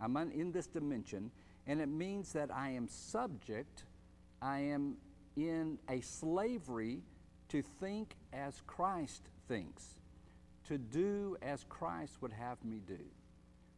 I'm 0.00 0.16
in 0.16 0.52
this 0.52 0.66
dimension, 0.66 1.30
and 1.66 1.80
it 1.80 1.88
means 1.88 2.32
that 2.32 2.50
I 2.54 2.70
am 2.70 2.88
subject, 2.88 3.84
I 4.42 4.60
am 4.60 4.96
in 5.36 5.78
a 5.88 6.00
slavery 6.00 7.02
to 7.48 7.62
think 7.62 8.16
as 8.32 8.62
Christ 8.66 9.22
thinks, 9.48 9.96
to 10.68 10.78
do 10.78 11.36
as 11.42 11.64
Christ 11.68 12.18
would 12.20 12.32
have 12.32 12.62
me 12.64 12.80
do. 12.86 12.98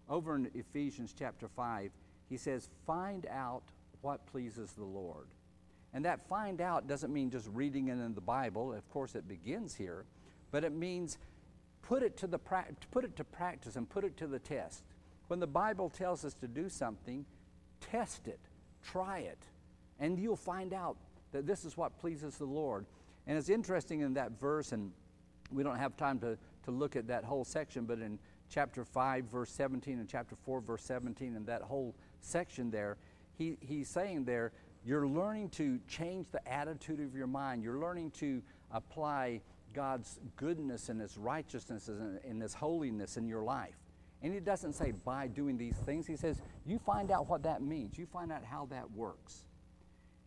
Over 0.09 0.37
in 0.37 0.51
Ephesians 0.55 1.15
chapter 1.17 1.49
5, 1.49 1.91
he 2.29 2.37
says, 2.37 2.69
Find 2.87 3.27
out 3.27 3.63
what 4.01 4.27
pleases 4.27 4.73
the 4.73 4.85
Lord. 4.85 5.29
And 5.95 6.05
that 6.05 6.27
find 6.29 6.61
out 6.61 6.89
doesn't 6.89 7.13
mean 7.13 7.31
just 7.31 7.49
reading 7.53 7.89
it 7.89 7.93
in 7.93 8.15
the 8.15 8.21
Bible. 8.21 8.73
Of 8.73 8.89
course, 8.91 9.15
it 9.15 9.29
begins 9.29 9.75
here, 9.75 10.05
but 10.51 10.65
it 10.65 10.73
means 10.73 11.19
put 11.83 12.03
it 12.03 12.17
to 12.19 12.27
the 12.27 12.39
pra- 12.39 12.67
put 12.91 13.05
it 13.05 13.17
to 13.17 13.25
practice 13.25 13.77
and 13.77 13.89
put 13.89 14.05
it 14.05 14.17
to 14.17 14.27
the 14.27 14.39
test. 14.39 14.85
When 15.29 15.41
the 15.41 15.47
Bible 15.47 15.89
tells 15.89 16.25
us 16.25 16.35
to 16.35 16.49
do 16.49 16.69
something, 16.69 17.25
test 17.81 18.29
it, 18.29 18.41
try 18.83 19.21
it, 19.21 19.39
and 19.99 20.19
you'll 20.19 20.37
find 20.37 20.73
out 20.73 20.97
that 21.33 21.47
this 21.47 21.65
is 21.65 21.77
what 21.77 21.99
pleases 21.99 22.37
the 22.37 22.45
Lord. 22.45 22.87
And 23.27 23.39
it's 23.39 23.49
interesting 23.49 24.01
in 24.01 24.15
that 24.15 24.39
verse, 24.39 24.73
and 24.73 24.93
we 25.51 25.63
don't 25.63 25.79
have 25.79 25.97
time 25.97 26.19
to, 26.21 26.37
to 26.65 26.71
look 26.71 26.97
at 26.97 27.07
that 27.09 27.25
whole 27.25 27.45
section, 27.45 27.85
but 27.85 27.99
in 27.99 28.19
chapter 28.49 28.85
5, 28.85 29.25
verse 29.25 29.51
17, 29.51 29.99
and 29.99 30.09
chapter 30.09 30.37
4, 30.45 30.61
verse 30.61 30.83
17, 30.83 31.37
and 31.37 31.47
that 31.47 31.63
whole 31.63 31.95
section 32.21 32.71
there, 32.71 32.97
he, 33.39 33.57
he's 33.61 33.89
saying 33.89 34.25
there, 34.25 34.53
you're 34.85 35.07
learning 35.07 35.49
to 35.51 35.79
change 35.89 36.27
the 36.33 36.47
attitude 36.53 37.01
of 37.01 37.15
your 37.15 37.29
mind. 37.29 37.63
You're 37.63 37.79
learning 37.79 38.11
to 38.13 38.43
apply 38.73 39.41
God's 39.73 40.19
goodness 40.37 40.89
and 40.89 41.01
His 41.01 41.17
righteousness 41.17 41.89
and, 41.89 42.43
His 42.43 42.55
holiness 42.55 43.17
in 43.17 43.27
your 43.27 43.43
life. 43.43 43.77
And 44.23 44.33
He 44.33 44.41
doesn't 44.41 44.75
say 44.75 44.93
by 44.93 45.27
doing 45.27 45.57
these 45.59 45.77
things, 45.77 46.07
He 46.07 46.17
says, 46.17 46.41
you 46.65 46.79
find 46.79 47.11
out 47.11 47.29
what 47.29 47.43
that 47.45 47.63
means. 47.63 47.99
You 47.99 48.07
find 48.07 48.33
out 48.33 48.45
how 48.45 48.67
that 48.71 48.91
works. 48.93 49.45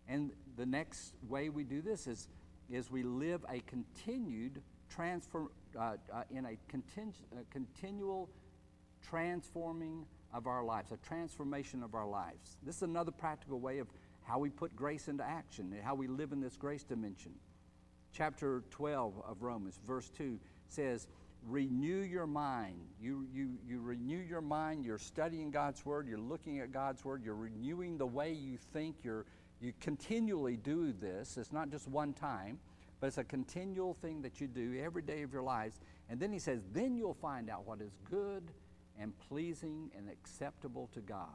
And 0.07 0.31
the 0.57 0.65
next 0.65 1.13
way 1.27 1.49
we 1.49 1.63
do 1.63 1.81
this 1.81 2.07
is, 2.07 2.27
is 2.69 2.91
we 2.91 3.03
live 3.03 3.45
a 3.49 3.59
continued 3.61 4.61
transform, 4.89 5.49
uh, 5.77 5.95
uh, 6.13 6.23
in 6.29 6.45
a, 6.45 6.51
a 6.51 7.43
continual 7.51 8.29
transforming 9.01 10.05
of 10.33 10.47
our 10.47 10.63
lives, 10.63 10.91
a 10.91 10.97
transformation 10.97 11.83
of 11.83 11.95
our 11.95 12.07
lives. 12.07 12.57
This 12.63 12.77
is 12.77 12.81
another 12.83 13.11
practical 13.11 13.59
way 13.59 13.79
of 13.79 13.87
how 14.23 14.39
we 14.39 14.49
put 14.49 14.75
grace 14.75 15.07
into 15.07 15.23
action 15.23 15.71
and 15.73 15.83
how 15.83 15.95
we 15.95 16.07
live 16.07 16.31
in 16.31 16.41
this 16.41 16.57
grace 16.57 16.83
dimension. 16.83 17.33
Chapter 18.15 18.63
12 18.69 19.13
of 19.27 19.41
Romans, 19.41 19.77
verse 19.85 20.09
2 20.17 20.39
says, 20.69 21.07
Renew 21.45 22.01
your 22.01 22.25
mind. 22.25 22.79
You, 22.99 23.27
you, 23.33 23.49
you 23.67 23.81
renew 23.81 24.17
your 24.17 24.39
mind. 24.39 24.85
You're 24.85 24.97
studying 24.97 25.51
God's 25.51 25.85
Word. 25.85 26.07
You're 26.07 26.17
looking 26.17 26.59
at 26.59 26.71
God's 26.71 27.03
Word. 27.03 27.23
You're 27.25 27.35
renewing 27.35 27.97
the 27.97 28.05
way 28.05 28.31
you 28.31 28.57
think. 28.71 28.95
You're, 29.03 29.25
you 29.59 29.73
continually 29.81 30.55
do 30.55 30.93
this. 30.93 31.37
It's 31.37 31.51
not 31.51 31.69
just 31.69 31.89
one 31.89 32.13
time, 32.13 32.57
but 33.01 33.07
it's 33.07 33.17
a 33.17 33.23
continual 33.23 33.93
thing 33.93 34.21
that 34.21 34.39
you 34.39 34.47
do 34.47 34.79
every 34.81 35.01
day 35.01 35.21
of 35.21 35.33
your 35.33 35.43
lives. 35.43 35.81
And 36.09 36.17
then 36.17 36.31
he 36.31 36.39
says, 36.39 36.61
Then 36.71 36.95
you'll 36.95 37.13
find 37.13 37.49
out 37.49 37.67
what 37.67 37.81
is 37.81 37.97
good 38.09 38.43
and 38.97 39.13
pleasing 39.27 39.91
and 39.95 40.09
acceptable 40.09 40.89
to 40.93 41.01
God. 41.01 41.27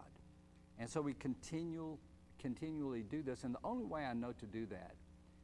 And 0.78 0.88
so 0.88 1.02
we 1.02 1.12
continue 1.12 1.98
continually 2.40 3.02
do 3.02 3.22
this. 3.22 3.44
And 3.44 3.54
the 3.54 3.60
only 3.62 3.84
way 3.84 4.06
I 4.06 4.14
know 4.14 4.32
to 4.32 4.46
do 4.46 4.64
that 4.66 4.94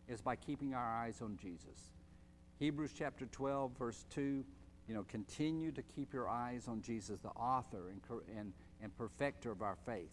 is 0.08 0.20
by 0.20 0.36
keeping 0.36 0.74
our 0.74 0.94
eyes 0.94 1.20
on 1.22 1.36
Jesus. 1.36 1.92
Hebrews 2.58 2.92
chapter 2.96 3.26
12, 3.26 3.72
verse 3.78 4.04
2, 4.10 4.44
you 4.88 4.94
know, 4.94 5.04
continue 5.08 5.72
to 5.72 5.82
keep 5.82 6.12
your 6.12 6.28
eyes 6.28 6.68
on 6.68 6.80
Jesus, 6.80 7.20
the 7.20 7.28
author 7.30 7.90
and, 7.90 8.00
and, 8.38 8.52
and 8.82 8.96
perfecter 8.96 9.50
of 9.50 9.62
our 9.62 9.76
faith. 9.84 10.10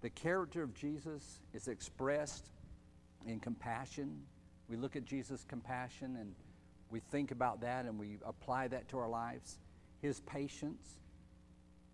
The 0.00 0.10
character 0.10 0.62
of 0.62 0.74
Jesus 0.74 1.40
is 1.52 1.68
expressed 1.68 2.50
in 3.26 3.40
compassion. 3.40 4.22
We 4.68 4.76
look 4.76 4.96
at 4.96 5.04
Jesus' 5.04 5.44
compassion 5.48 6.16
and 6.20 6.34
we 6.90 7.00
think 7.00 7.30
about 7.30 7.60
that 7.62 7.86
and 7.86 7.98
we 7.98 8.18
apply 8.24 8.68
that 8.68 8.88
to 8.88 8.98
our 8.98 9.08
lives. 9.08 9.58
His 10.00 10.20
patience, 10.20 10.98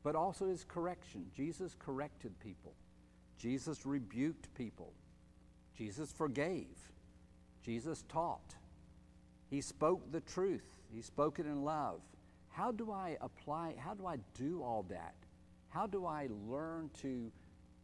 but 0.03 0.15
also 0.15 0.49
his 0.49 0.65
correction. 0.65 1.27
Jesus 1.35 1.75
corrected 1.79 2.39
people. 2.41 2.75
Jesus 3.39 3.85
rebuked 3.87 4.53
people. 4.55 4.93
Jesus 5.77 6.13
forgave. 6.13 6.77
Jesus 7.69 8.03
taught. 8.09 8.55
He 9.51 9.61
spoke 9.61 10.11
the 10.11 10.23
truth. 10.23 10.65
He 10.91 11.03
spoke 11.03 11.39
it 11.39 11.45
in 11.45 11.65
love. 11.65 12.01
How 12.49 12.73
do 12.73 12.91
I 12.91 13.19
apply, 13.21 13.75
how 13.77 13.93
do 13.93 14.07
I 14.07 14.17
do 14.33 14.63
all 14.63 14.87
that? 14.89 15.15
How 15.69 15.87
do 15.87 16.07
I 16.07 16.29
learn 16.49 16.89
to 17.03 17.31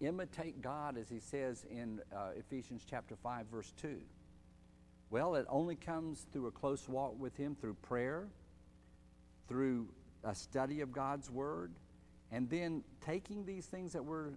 imitate 0.00 0.62
God 0.62 0.96
as 0.96 1.10
he 1.10 1.20
says 1.20 1.66
in 1.70 2.00
uh, 2.16 2.30
Ephesians 2.34 2.86
chapter 2.88 3.14
5 3.14 3.44
verse 3.48 3.74
2? 3.76 4.00
Well, 5.10 5.34
it 5.34 5.44
only 5.50 5.76
comes 5.76 6.28
through 6.32 6.46
a 6.46 6.50
close 6.50 6.88
walk 6.88 7.20
with 7.20 7.36
him 7.36 7.54
through 7.54 7.74
prayer, 7.82 8.28
through 9.48 9.88
a 10.24 10.34
study 10.34 10.80
of 10.80 10.92
God's 10.92 11.30
word, 11.30 11.72
and 12.32 12.48
then 12.48 12.82
taking 13.04 13.44
these 13.44 13.66
things 13.66 13.92
that 13.92 14.02
we're 14.02 14.30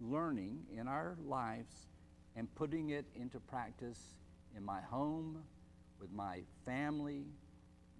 learning 0.00 0.64
in 0.76 0.88
our 0.88 1.16
lives 1.24 1.86
and 2.34 2.52
putting 2.56 2.90
it 2.90 3.04
into 3.14 3.38
practice 3.38 4.00
in 4.56 4.64
my 4.64 4.80
home, 4.80 5.42
with 6.00 6.12
my 6.12 6.40
family, 6.64 7.24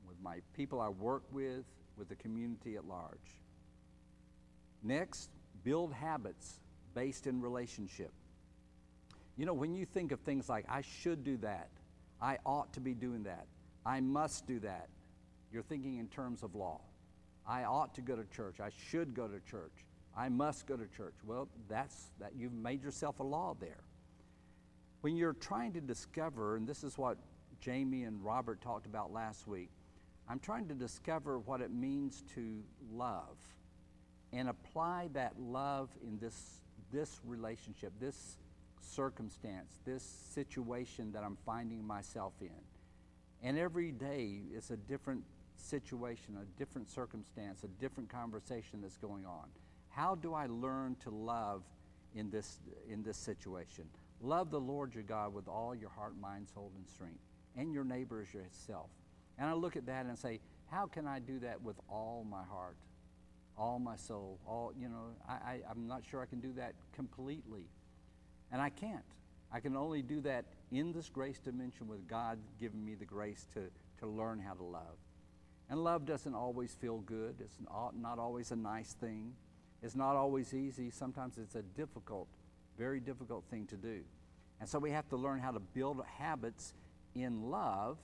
with 0.07 0.17
my 0.23 0.39
people 0.57 0.81
I 0.81 0.89
work 0.89 1.23
with, 1.33 1.65
with 1.97 2.09
the 2.09 2.15
community 2.17 2.77
at 2.77 2.87
large. 2.87 3.41
Next, 4.83 5.31
build 5.63 5.93
habits 5.93 6.61
based 6.95 7.27
in 7.27 7.41
relationship. 7.41 8.13
You 9.37 9.47
know, 9.47 9.55
when 9.55 9.75
you 9.75 9.85
think 9.87 10.13
of 10.13 10.21
things 10.21 10.49
like, 10.49 10.65
I 10.69 10.83
should 10.83 11.25
do 11.25 11.37
that, 11.39 11.71
I 12.21 12.39
ought 12.47 12.73
to 12.75 12.81
be 12.81 12.95
doing 12.95 13.25
that, 13.25 13.47
I 13.85 14.01
must 14.01 14.47
do 14.47 14.61
that, 14.61 14.89
you're 15.53 15.63
thinking 15.63 15.99
in 15.99 16.09
terms 16.09 16.43
of 16.43 16.55
law. 16.55 16.81
I 17.47 17.65
ought 17.65 17.95
to 17.97 18.01
go 18.01 18.17
to 18.17 18.25
church, 18.25 18.61
I 18.61 18.71
should 18.89 19.15
go 19.15 19.29
to 19.29 19.41
church. 19.51 19.85
I 20.17 20.29
must 20.29 20.67
go 20.67 20.77
to 20.77 20.87
church. 20.97 21.15
Well, 21.27 21.49
that's 21.69 22.13
that 22.21 22.33
you've 22.37 22.53
made 22.53 22.83
yourself 22.83 23.19
a 23.21 23.25
law 23.25 23.57
there. 23.59 23.83
When 25.05 25.19
you're 25.19 25.35
trying 25.35 25.75
to 25.75 25.83
discover, 25.83 26.57
and 26.57 26.67
this 26.67 26.83
is 26.83 26.97
what 26.97 27.19
Jamie 27.61 28.05
and 28.05 28.25
Robert 28.25 28.63
talked 28.63 28.87
about 28.87 29.13
last 29.13 29.47
week, 29.47 29.69
I'm 30.31 30.39
trying 30.39 30.67
to 30.69 30.75
discover 30.75 31.41
what 31.41 31.61
it 31.61 31.71
means 31.71 32.25
to 32.35 32.63
love 32.91 33.37
and 34.33 34.49
apply 34.49 35.11
that 35.13 35.39
love 35.39 35.91
in 36.03 36.19
this, 36.21 36.63
this 36.91 37.21
relationship, 37.23 37.93
this 38.01 38.39
circumstance, 38.81 39.79
this 39.85 40.03
situation 40.03 41.13
that 41.13 41.23
I'm 41.23 41.37
finding 41.45 41.87
myself 41.87 42.33
in. 42.41 42.49
And 43.43 43.59
every 43.59 43.93
day 43.93 44.39
it's 44.55 44.71
a 44.71 44.79
different 44.79 45.23
situation, 45.59 46.39
a 46.41 46.59
different 46.59 46.89
circumstance, 46.89 47.63
a 47.63 47.69
different 47.79 48.09
conversation 48.09 48.81
that's 48.81 48.97
going 48.97 49.27
on. 49.27 49.51
How 49.91 50.15
do 50.15 50.33
I 50.33 50.47
learn 50.47 50.97
to 51.01 51.11
love 51.11 51.63
in 52.15 52.31
this, 52.31 52.59
in 52.89 53.03
this 53.03 53.19
situation? 53.19 53.85
Love 54.21 54.51
the 54.51 54.61
Lord 54.61 54.95
your 54.95 55.03
God 55.03 55.35
with 55.35 55.49
all 55.49 55.75
your 55.75 55.91
heart, 55.91 56.19
mind, 56.21 56.49
soul, 56.53 56.73
and 56.77 56.87
strength, 56.89 57.21
and 57.57 57.73
your 57.73 57.85
neighbor 57.85 58.23
as 58.23 58.33
yourself. 58.33 58.89
And 59.39 59.49
I 59.49 59.53
look 59.53 59.77
at 59.77 59.87
that 59.87 60.07
and 60.07 60.19
say, 60.19 60.41
how 60.71 60.87
can 60.87 61.07
I 61.07 61.19
do 61.19 61.39
that 61.41 61.63
with 61.63 61.77
all 61.89 62.27
my 62.29 62.43
heart, 62.43 62.77
all 63.59 63.79
my 63.79 63.97
soul, 63.97 64.39
all, 64.47 64.73
you 64.79 64.89
know, 64.89 65.11
I, 65.29 65.33
I, 65.33 65.61
I'm 65.71 65.87
not 65.87 66.03
sure 66.09 66.23
I 66.23 66.27
can 66.27 66.41
do 66.41 66.53
that 66.55 66.75
completely. 66.95 67.67
And 68.51 68.61
I 68.63 68.71
can't. 68.71 69.05
I 69.53 69.61
can 69.61 69.77
only 69.77 70.03
do 70.03 70.21
that 70.23 70.47
in 70.73 70.93
this 70.93 71.09
grace 71.09 71.39
dimension 71.39 71.87
with 71.87 72.09
God 72.09 72.39
giving 72.59 72.85
me 72.85 72.95
the 72.95 73.05
grace 73.05 73.47
to, 73.55 73.61
to 74.01 74.07
learn 74.07 74.41
how 74.41 74.55
to 74.55 74.65
love. 74.65 74.97
And 75.71 75.83
love 75.83 76.05
doesn't 76.05 76.35
always 76.35 76.75
feel 76.75 76.99
good, 76.99 77.37
it's 77.41 77.59
not 77.69 78.19
always 78.19 78.51
a 78.51 78.57
nice 78.57 78.93
thing, 78.95 79.33
it's 79.83 79.95
not 79.95 80.17
always 80.17 80.53
easy. 80.53 80.91
Sometimes 80.91 81.39
it's 81.39 81.55
a 81.55 81.63
difficult, 81.63 82.29
very 82.79 83.01
difficult 83.01 83.45
thing 83.51 83.67
to 83.67 83.77
do. 83.77 84.01
And 84.61 84.69
so 84.69 84.79
we 84.79 84.91
have 84.91 85.09
to 85.11 85.17
learn 85.17 85.41
how 85.41 85.51
to 85.51 85.61
build 85.61 86.03
habits 86.19 86.75
in 87.15 87.51
love 87.51 87.99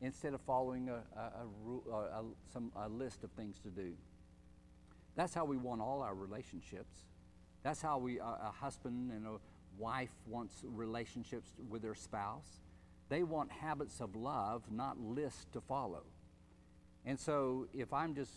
instead 0.00 0.34
of 0.34 0.40
following 0.42 0.88
a, 0.88 1.02
a, 1.18 1.92
a, 1.92 1.96
a, 1.96 2.24
some, 2.52 2.70
list 2.90 3.24
of 3.24 3.30
things 3.32 3.58
to 3.60 3.68
do. 3.68 3.92
That's 5.14 5.34
how 5.34 5.44
we 5.44 5.56
want 5.56 5.80
all 5.80 6.02
our 6.02 6.14
relationships. 6.14 6.94
That's 7.62 7.80
how 7.80 7.98
we, 7.98 8.18
a 8.18 8.52
husband 8.60 9.10
and 9.10 9.26
a 9.26 9.38
wife 9.78 10.12
wants 10.26 10.62
relationships 10.64 11.50
with 11.68 11.82
their 11.82 11.94
spouse. 11.94 12.60
They 13.08 13.22
want 13.22 13.50
habits 13.50 14.00
of 14.00 14.14
love, 14.14 14.62
not 14.70 15.00
lists 15.00 15.46
to 15.52 15.60
follow. 15.60 16.02
And 17.04 17.18
so 17.18 17.68
if 17.72 17.92
I'm 17.92 18.14
just 18.14 18.32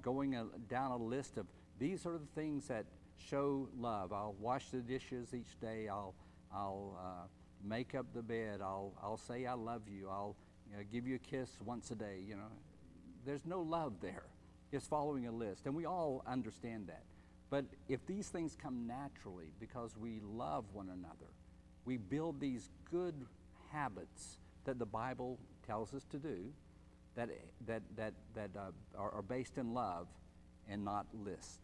going 0.00 0.36
down 0.68 0.92
a 0.92 0.96
list 0.96 1.36
of 1.36 1.46
these 1.78 2.06
are 2.06 2.18
the 2.18 2.40
things 2.40 2.68
that 2.68 2.86
show 3.28 3.68
love, 3.78 4.12
I'll 4.12 4.36
wash 4.40 4.68
the 4.70 4.78
dishes 4.78 5.34
each 5.34 5.58
day, 5.60 5.88
I'll, 5.88 6.14
I'll 6.52 6.98
uh, 6.98 7.26
make 7.64 7.94
up 7.94 8.06
the 8.14 8.22
bed, 8.22 8.60
I'll, 8.60 8.92
I'll 9.02 9.18
say 9.18 9.46
I 9.46 9.54
love 9.54 9.82
you, 9.88 10.08
I'll 10.08 10.36
you 10.70 10.76
know, 10.76 10.82
give 10.92 11.06
you 11.06 11.16
a 11.16 11.18
kiss 11.18 11.50
once 11.64 11.90
a 11.90 11.94
day, 11.94 12.20
you 12.26 12.36
know. 12.36 12.50
There's 13.24 13.44
no 13.46 13.60
love 13.60 13.94
there. 14.00 14.24
It's 14.72 14.86
following 14.86 15.26
a 15.26 15.30
list. 15.32 15.66
And 15.66 15.74
we 15.74 15.84
all 15.84 16.24
understand 16.26 16.88
that. 16.88 17.02
But 17.50 17.66
if 17.88 18.04
these 18.06 18.28
things 18.28 18.56
come 18.60 18.86
naturally 18.86 19.52
because 19.60 19.96
we 19.96 20.20
love 20.24 20.64
one 20.72 20.88
another, 20.88 21.30
we 21.84 21.98
build 21.98 22.40
these 22.40 22.70
good 22.90 23.14
habits 23.70 24.38
that 24.64 24.78
the 24.78 24.86
Bible 24.86 25.38
tells 25.66 25.92
us 25.92 26.04
to 26.10 26.16
do 26.18 26.38
that, 27.14 27.28
that, 27.66 27.82
that, 27.96 28.14
that 28.34 28.50
uh, 28.56 28.70
are, 28.98 29.10
are 29.12 29.22
based 29.22 29.58
in 29.58 29.74
love 29.74 30.06
and 30.68 30.84
not 30.84 31.06
list. 31.12 31.60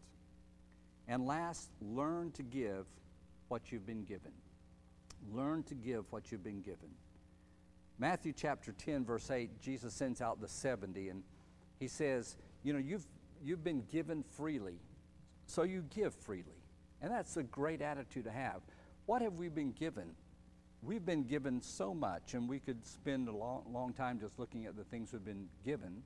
And 1.09 1.25
last, 1.25 1.71
learn 1.81 2.31
to 2.33 2.43
give 2.43 2.85
what 3.47 3.71
you've 3.71 3.85
been 3.85 4.03
given. 4.05 4.31
Learn 5.33 5.63
to 5.63 5.73
give 5.73 6.05
what 6.11 6.31
you've 6.31 6.43
been 6.43 6.61
given. 6.61 6.89
Matthew 7.97 8.31
chapter 8.31 8.71
10, 8.71 9.03
verse 9.03 9.29
8, 9.31 9.59
Jesus 9.59 9.93
sends 9.93 10.21
out 10.21 10.39
the 10.39 10.47
70, 10.47 11.09
and 11.09 11.23
he 11.79 11.87
says, 11.87 12.37
You 12.63 12.73
know, 12.73 12.79
you've, 12.79 13.05
you've 13.43 13.63
been 13.63 13.83
given 13.91 14.23
freely, 14.23 14.75
so 15.47 15.63
you 15.63 15.83
give 15.93 16.13
freely. 16.13 16.45
And 17.01 17.11
that's 17.11 17.37
a 17.37 17.43
great 17.43 17.81
attitude 17.81 18.25
to 18.25 18.31
have. 18.31 18.61
What 19.07 19.23
have 19.23 19.33
we 19.33 19.49
been 19.49 19.71
given? 19.71 20.11
We've 20.83 21.05
been 21.05 21.23
given 21.23 21.59
so 21.59 21.93
much, 21.93 22.35
and 22.35 22.47
we 22.47 22.59
could 22.59 22.85
spend 22.85 23.27
a 23.27 23.35
long, 23.35 23.63
long 23.73 23.93
time 23.93 24.19
just 24.19 24.37
looking 24.37 24.67
at 24.67 24.77
the 24.77 24.83
things 24.83 25.11
we've 25.11 25.25
been 25.25 25.47
given. 25.65 26.03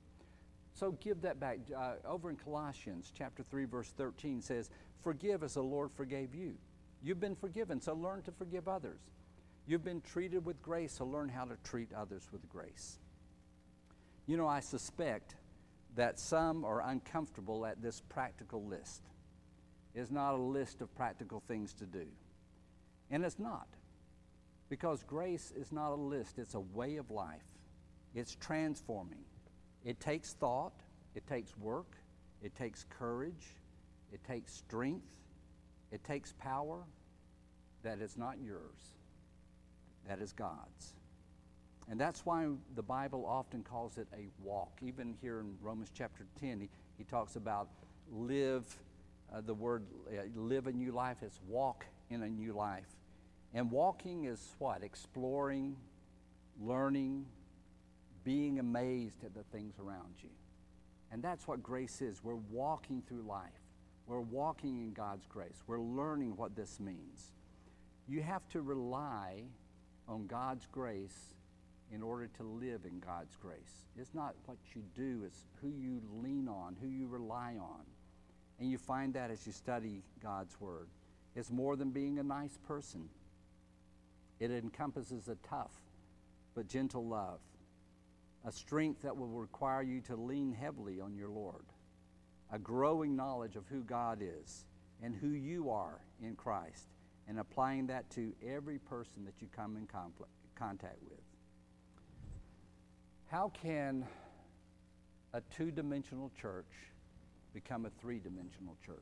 So 0.74 0.92
give 1.00 1.22
that 1.22 1.38
back. 1.40 1.58
Uh, 1.76 1.94
over 2.04 2.30
in 2.30 2.36
Colossians 2.36 3.12
chapter 3.16 3.44
3, 3.44 3.64
verse 3.64 3.92
13 3.96 4.42
says, 4.42 4.70
Forgive 5.02 5.42
as 5.42 5.54
the 5.54 5.62
Lord 5.62 5.90
forgave 5.92 6.34
you. 6.34 6.54
You've 7.02 7.20
been 7.20 7.36
forgiven, 7.36 7.80
so 7.80 7.94
learn 7.94 8.22
to 8.22 8.32
forgive 8.32 8.66
others. 8.66 9.00
You've 9.66 9.84
been 9.84 10.00
treated 10.00 10.44
with 10.44 10.60
grace, 10.62 10.94
so 10.94 11.06
learn 11.06 11.28
how 11.28 11.44
to 11.44 11.56
treat 11.62 11.92
others 11.92 12.28
with 12.32 12.48
grace. 12.48 12.98
You 14.26 14.36
know, 14.36 14.48
I 14.48 14.60
suspect 14.60 15.36
that 15.96 16.18
some 16.18 16.64
are 16.64 16.82
uncomfortable 16.82 17.64
at 17.64 17.80
this 17.80 18.02
practical 18.08 18.64
list. 18.64 19.02
It's 19.94 20.10
not 20.10 20.34
a 20.34 20.38
list 20.38 20.80
of 20.80 20.92
practical 20.96 21.42
things 21.46 21.72
to 21.74 21.86
do. 21.86 22.06
And 23.10 23.24
it's 23.24 23.38
not. 23.38 23.68
Because 24.68 25.04
grace 25.04 25.52
is 25.56 25.70
not 25.70 25.92
a 25.92 25.94
list, 25.94 26.38
it's 26.38 26.54
a 26.54 26.60
way 26.60 26.96
of 26.96 27.10
life. 27.10 27.44
It's 28.14 28.34
transforming. 28.34 29.24
It 29.84 30.00
takes 30.00 30.32
thought, 30.32 30.72
it 31.14 31.26
takes 31.26 31.56
work, 31.58 31.96
it 32.42 32.54
takes 32.54 32.84
courage, 32.90 33.56
it 34.12 34.24
takes 34.24 34.52
strength, 34.52 35.06
it 35.92 36.02
takes 36.04 36.32
power 36.32 36.84
that 37.82 38.00
is 38.00 38.16
not 38.16 38.36
yours 38.42 38.94
that 40.08 40.20
is 40.20 40.32
God's. 40.32 40.94
And 41.88 42.00
that's 42.00 42.24
why 42.24 42.46
the 42.74 42.82
Bible 42.82 43.26
often 43.26 43.62
calls 43.62 43.98
it 43.98 44.08
a 44.14 44.28
walk. 44.42 44.78
Even 44.82 45.14
here 45.20 45.40
in 45.40 45.54
Romans 45.60 45.90
chapter 45.94 46.26
10, 46.40 46.60
he, 46.60 46.68
he 46.96 47.04
talks 47.04 47.36
about 47.36 47.68
live, 48.10 48.64
uh, 49.32 49.40
the 49.42 49.54
word 49.54 49.84
uh, 50.08 50.22
live 50.34 50.66
a 50.66 50.72
new 50.72 50.92
life 50.92 51.22
is 51.22 51.38
walk 51.46 51.84
in 52.10 52.22
a 52.22 52.28
new 52.28 52.52
life. 52.52 52.88
And 53.52 53.70
walking 53.70 54.24
is 54.24 54.54
what? 54.58 54.82
Exploring, 54.82 55.76
learning, 56.60 57.26
being 58.24 58.58
amazed 58.58 59.22
at 59.24 59.34
the 59.34 59.42
things 59.44 59.74
around 59.78 60.14
you. 60.22 60.30
And 61.12 61.22
that's 61.22 61.46
what 61.46 61.62
grace 61.62 62.02
is. 62.02 62.24
We're 62.24 62.34
walking 62.34 63.02
through 63.06 63.22
life, 63.22 63.52
we're 64.06 64.20
walking 64.20 64.78
in 64.78 64.92
God's 64.92 65.26
grace, 65.26 65.62
we're 65.66 65.80
learning 65.80 66.36
what 66.36 66.56
this 66.56 66.80
means. 66.80 67.32
You 68.06 68.22
have 68.22 68.46
to 68.50 68.60
rely 68.60 69.44
on 70.08 70.26
God's 70.26 70.66
grace 70.70 71.34
in 71.92 72.02
order 72.02 72.28
to 72.36 72.42
live 72.42 72.80
in 72.84 72.98
God's 72.98 73.36
grace. 73.36 73.86
It's 73.96 74.14
not 74.14 74.34
what 74.46 74.58
you 74.74 74.82
do, 74.94 75.22
it's 75.24 75.44
who 75.60 75.68
you 75.68 76.02
lean 76.22 76.48
on, 76.48 76.76
who 76.80 76.88
you 76.88 77.06
rely 77.06 77.56
on. 77.60 77.80
And 78.58 78.70
you 78.70 78.78
find 78.78 79.14
that 79.14 79.30
as 79.30 79.46
you 79.46 79.52
study 79.52 80.02
God's 80.22 80.60
Word. 80.60 80.88
It's 81.36 81.50
more 81.50 81.76
than 81.76 81.90
being 81.90 82.18
a 82.18 82.22
nice 82.22 82.56
person, 82.66 83.08
it 84.40 84.50
encompasses 84.50 85.28
a 85.28 85.36
tough 85.48 85.72
but 86.54 86.68
gentle 86.68 87.06
love, 87.06 87.40
a 88.46 88.52
strength 88.52 89.02
that 89.02 89.16
will 89.16 89.28
require 89.28 89.82
you 89.82 90.00
to 90.02 90.16
lean 90.16 90.52
heavily 90.52 91.00
on 91.00 91.16
your 91.16 91.28
Lord, 91.28 91.64
a 92.52 92.58
growing 92.58 93.16
knowledge 93.16 93.56
of 93.56 93.66
who 93.68 93.80
God 93.82 94.20
is 94.20 94.66
and 95.02 95.14
who 95.14 95.28
you 95.28 95.70
are 95.70 96.00
in 96.22 96.36
Christ 96.36 96.88
and 97.26 97.38
applying 97.38 97.86
that 97.86 98.10
to 98.10 98.32
every 98.46 98.78
person 98.78 99.24
that 99.24 99.34
you 99.40 99.48
come 99.54 99.76
in 99.76 99.86
conflict, 99.86 100.32
contact 100.54 100.98
with. 101.08 101.20
How 103.26 103.50
can 103.62 104.06
a 105.32 105.40
two 105.56 105.70
dimensional 105.70 106.30
church 106.40 106.70
become 107.54 107.86
a 107.86 107.90
three 108.00 108.18
dimensional 108.18 108.76
church? 108.84 108.98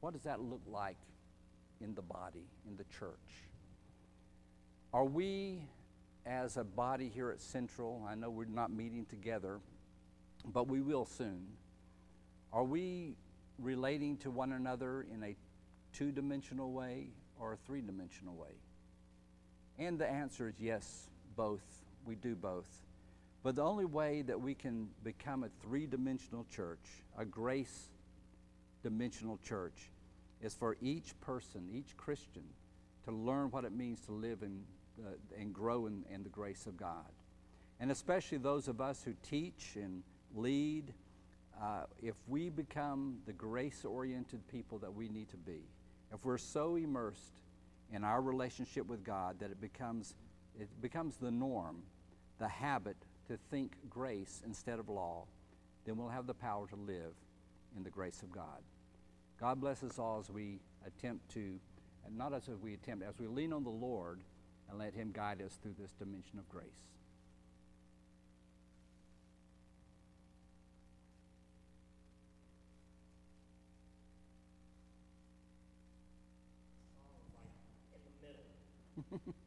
What 0.00 0.12
does 0.12 0.22
that 0.22 0.40
look 0.40 0.62
like 0.66 0.96
in 1.80 1.94
the 1.94 2.02
body, 2.02 2.46
in 2.68 2.76
the 2.76 2.84
church? 2.84 3.18
Are 4.92 5.04
we, 5.04 5.62
as 6.30 6.56
a 6.56 6.62
body 6.62 7.10
here 7.12 7.30
at 7.30 7.40
Central, 7.40 8.06
I 8.08 8.14
know 8.14 8.30
we're 8.30 8.44
not 8.44 8.70
meeting 8.70 9.04
together, 9.04 9.58
but 10.44 10.68
we 10.68 10.80
will 10.80 11.04
soon, 11.04 11.44
are 12.52 12.62
we 12.62 13.16
relating 13.58 14.16
to 14.18 14.30
one 14.30 14.52
another 14.52 15.04
in 15.12 15.24
a 15.24 15.34
two 15.92 16.12
dimensional 16.12 16.70
way, 16.72 17.08
or 17.38 17.54
a 17.54 17.56
three 17.66 17.80
dimensional 17.80 18.34
way? 18.34 18.54
And 19.78 19.98
the 19.98 20.08
answer 20.08 20.48
is 20.48 20.54
yes, 20.60 21.08
both. 21.36 21.64
We 22.06 22.14
do 22.14 22.36
both. 22.36 22.68
But 23.42 23.56
the 23.56 23.62
only 23.62 23.84
way 23.84 24.22
that 24.22 24.40
we 24.40 24.54
can 24.54 24.88
become 25.02 25.42
a 25.42 25.48
three 25.62 25.86
dimensional 25.86 26.46
church, 26.54 27.02
a 27.18 27.24
grace 27.24 27.88
dimensional 28.82 29.38
church, 29.42 29.90
is 30.42 30.54
for 30.54 30.76
each 30.80 31.18
person, 31.20 31.68
each 31.74 31.96
Christian, 31.96 32.44
to 33.04 33.10
learn 33.10 33.50
what 33.50 33.64
it 33.64 33.72
means 33.72 34.00
to 34.02 34.12
live 34.12 34.42
in, 34.42 34.60
and 35.38 35.52
grow 35.52 35.86
in, 35.86 36.04
in 36.12 36.22
the 36.22 36.28
grace 36.28 36.66
of 36.66 36.76
God. 36.76 37.10
And 37.80 37.90
especially 37.90 38.38
those 38.38 38.68
of 38.68 38.80
us 38.80 39.02
who 39.04 39.14
teach 39.22 39.76
and 39.76 40.02
lead, 40.34 40.92
uh, 41.60 41.84
if 42.02 42.14
we 42.28 42.50
become 42.50 43.18
the 43.26 43.32
grace 43.32 43.84
oriented 43.84 44.46
people 44.48 44.78
that 44.78 44.92
we 44.92 45.08
need 45.08 45.28
to 45.30 45.36
be, 45.36 45.62
if 46.12 46.24
we're 46.24 46.38
so 46.38 46.76
immersed 46.76 47.40
in 47.92 48.04
our 48.04 48.20
relationship 48.20 48.86
with 48.86 49.02
God 49.04 49.38
that 49.40 49.50
it 49.50 49.60
becomes, 49.60 50.14
it 50.58 50.68
becomes 50.80 51.16
the 51.16 51.30
norm, 51.30 51.82
the 52.38 52.48
habit 52.48 52.96
to 53.28 53.38
think 53.50 53.72
grace 53.88 54.42
instead 54.44 54.78
of 54.78 54.88
law, 54.88 55.24
then 55.84 55.96
we'll 55.96 56.08
have 56.08 56.26
the 56.26 56.34
power 56.34 56.66
to 56.68 56.76
live 56.76 57.14
in 57.76 57.82
the 57.82 57.90
grace 57.90 58.22
of 58.22 58.30
God. 58.30 58.62
God 59.40 59.60
bless 59.60 59.82
us 59.82 59.98
all 59.98 60.18
as 60.20 60.30
we 60.30 60.60
attempt 60.86 61.30
to, 61.30 61.58
and 62.06 62.18
not 62.18 62.34
as 62.34 62.42
we 62.60 62.74
attempt, 62.74 63.04
as 63.08 63.18
we 63.18 63.26
lean 63.26 63.52
on 63.52 63.64
the 63.64 63.70
Lord 63.70 64.20
and 64.70 64.78
let 64.78 64.94
Him 64.94 65.10
guide 65.12 65.42
us 65.42 65.58
through 65.62 65.74
this 65.78 65.90
dimension 65.98 66.38
of 66.38 66.48
grace. 66.48 66.64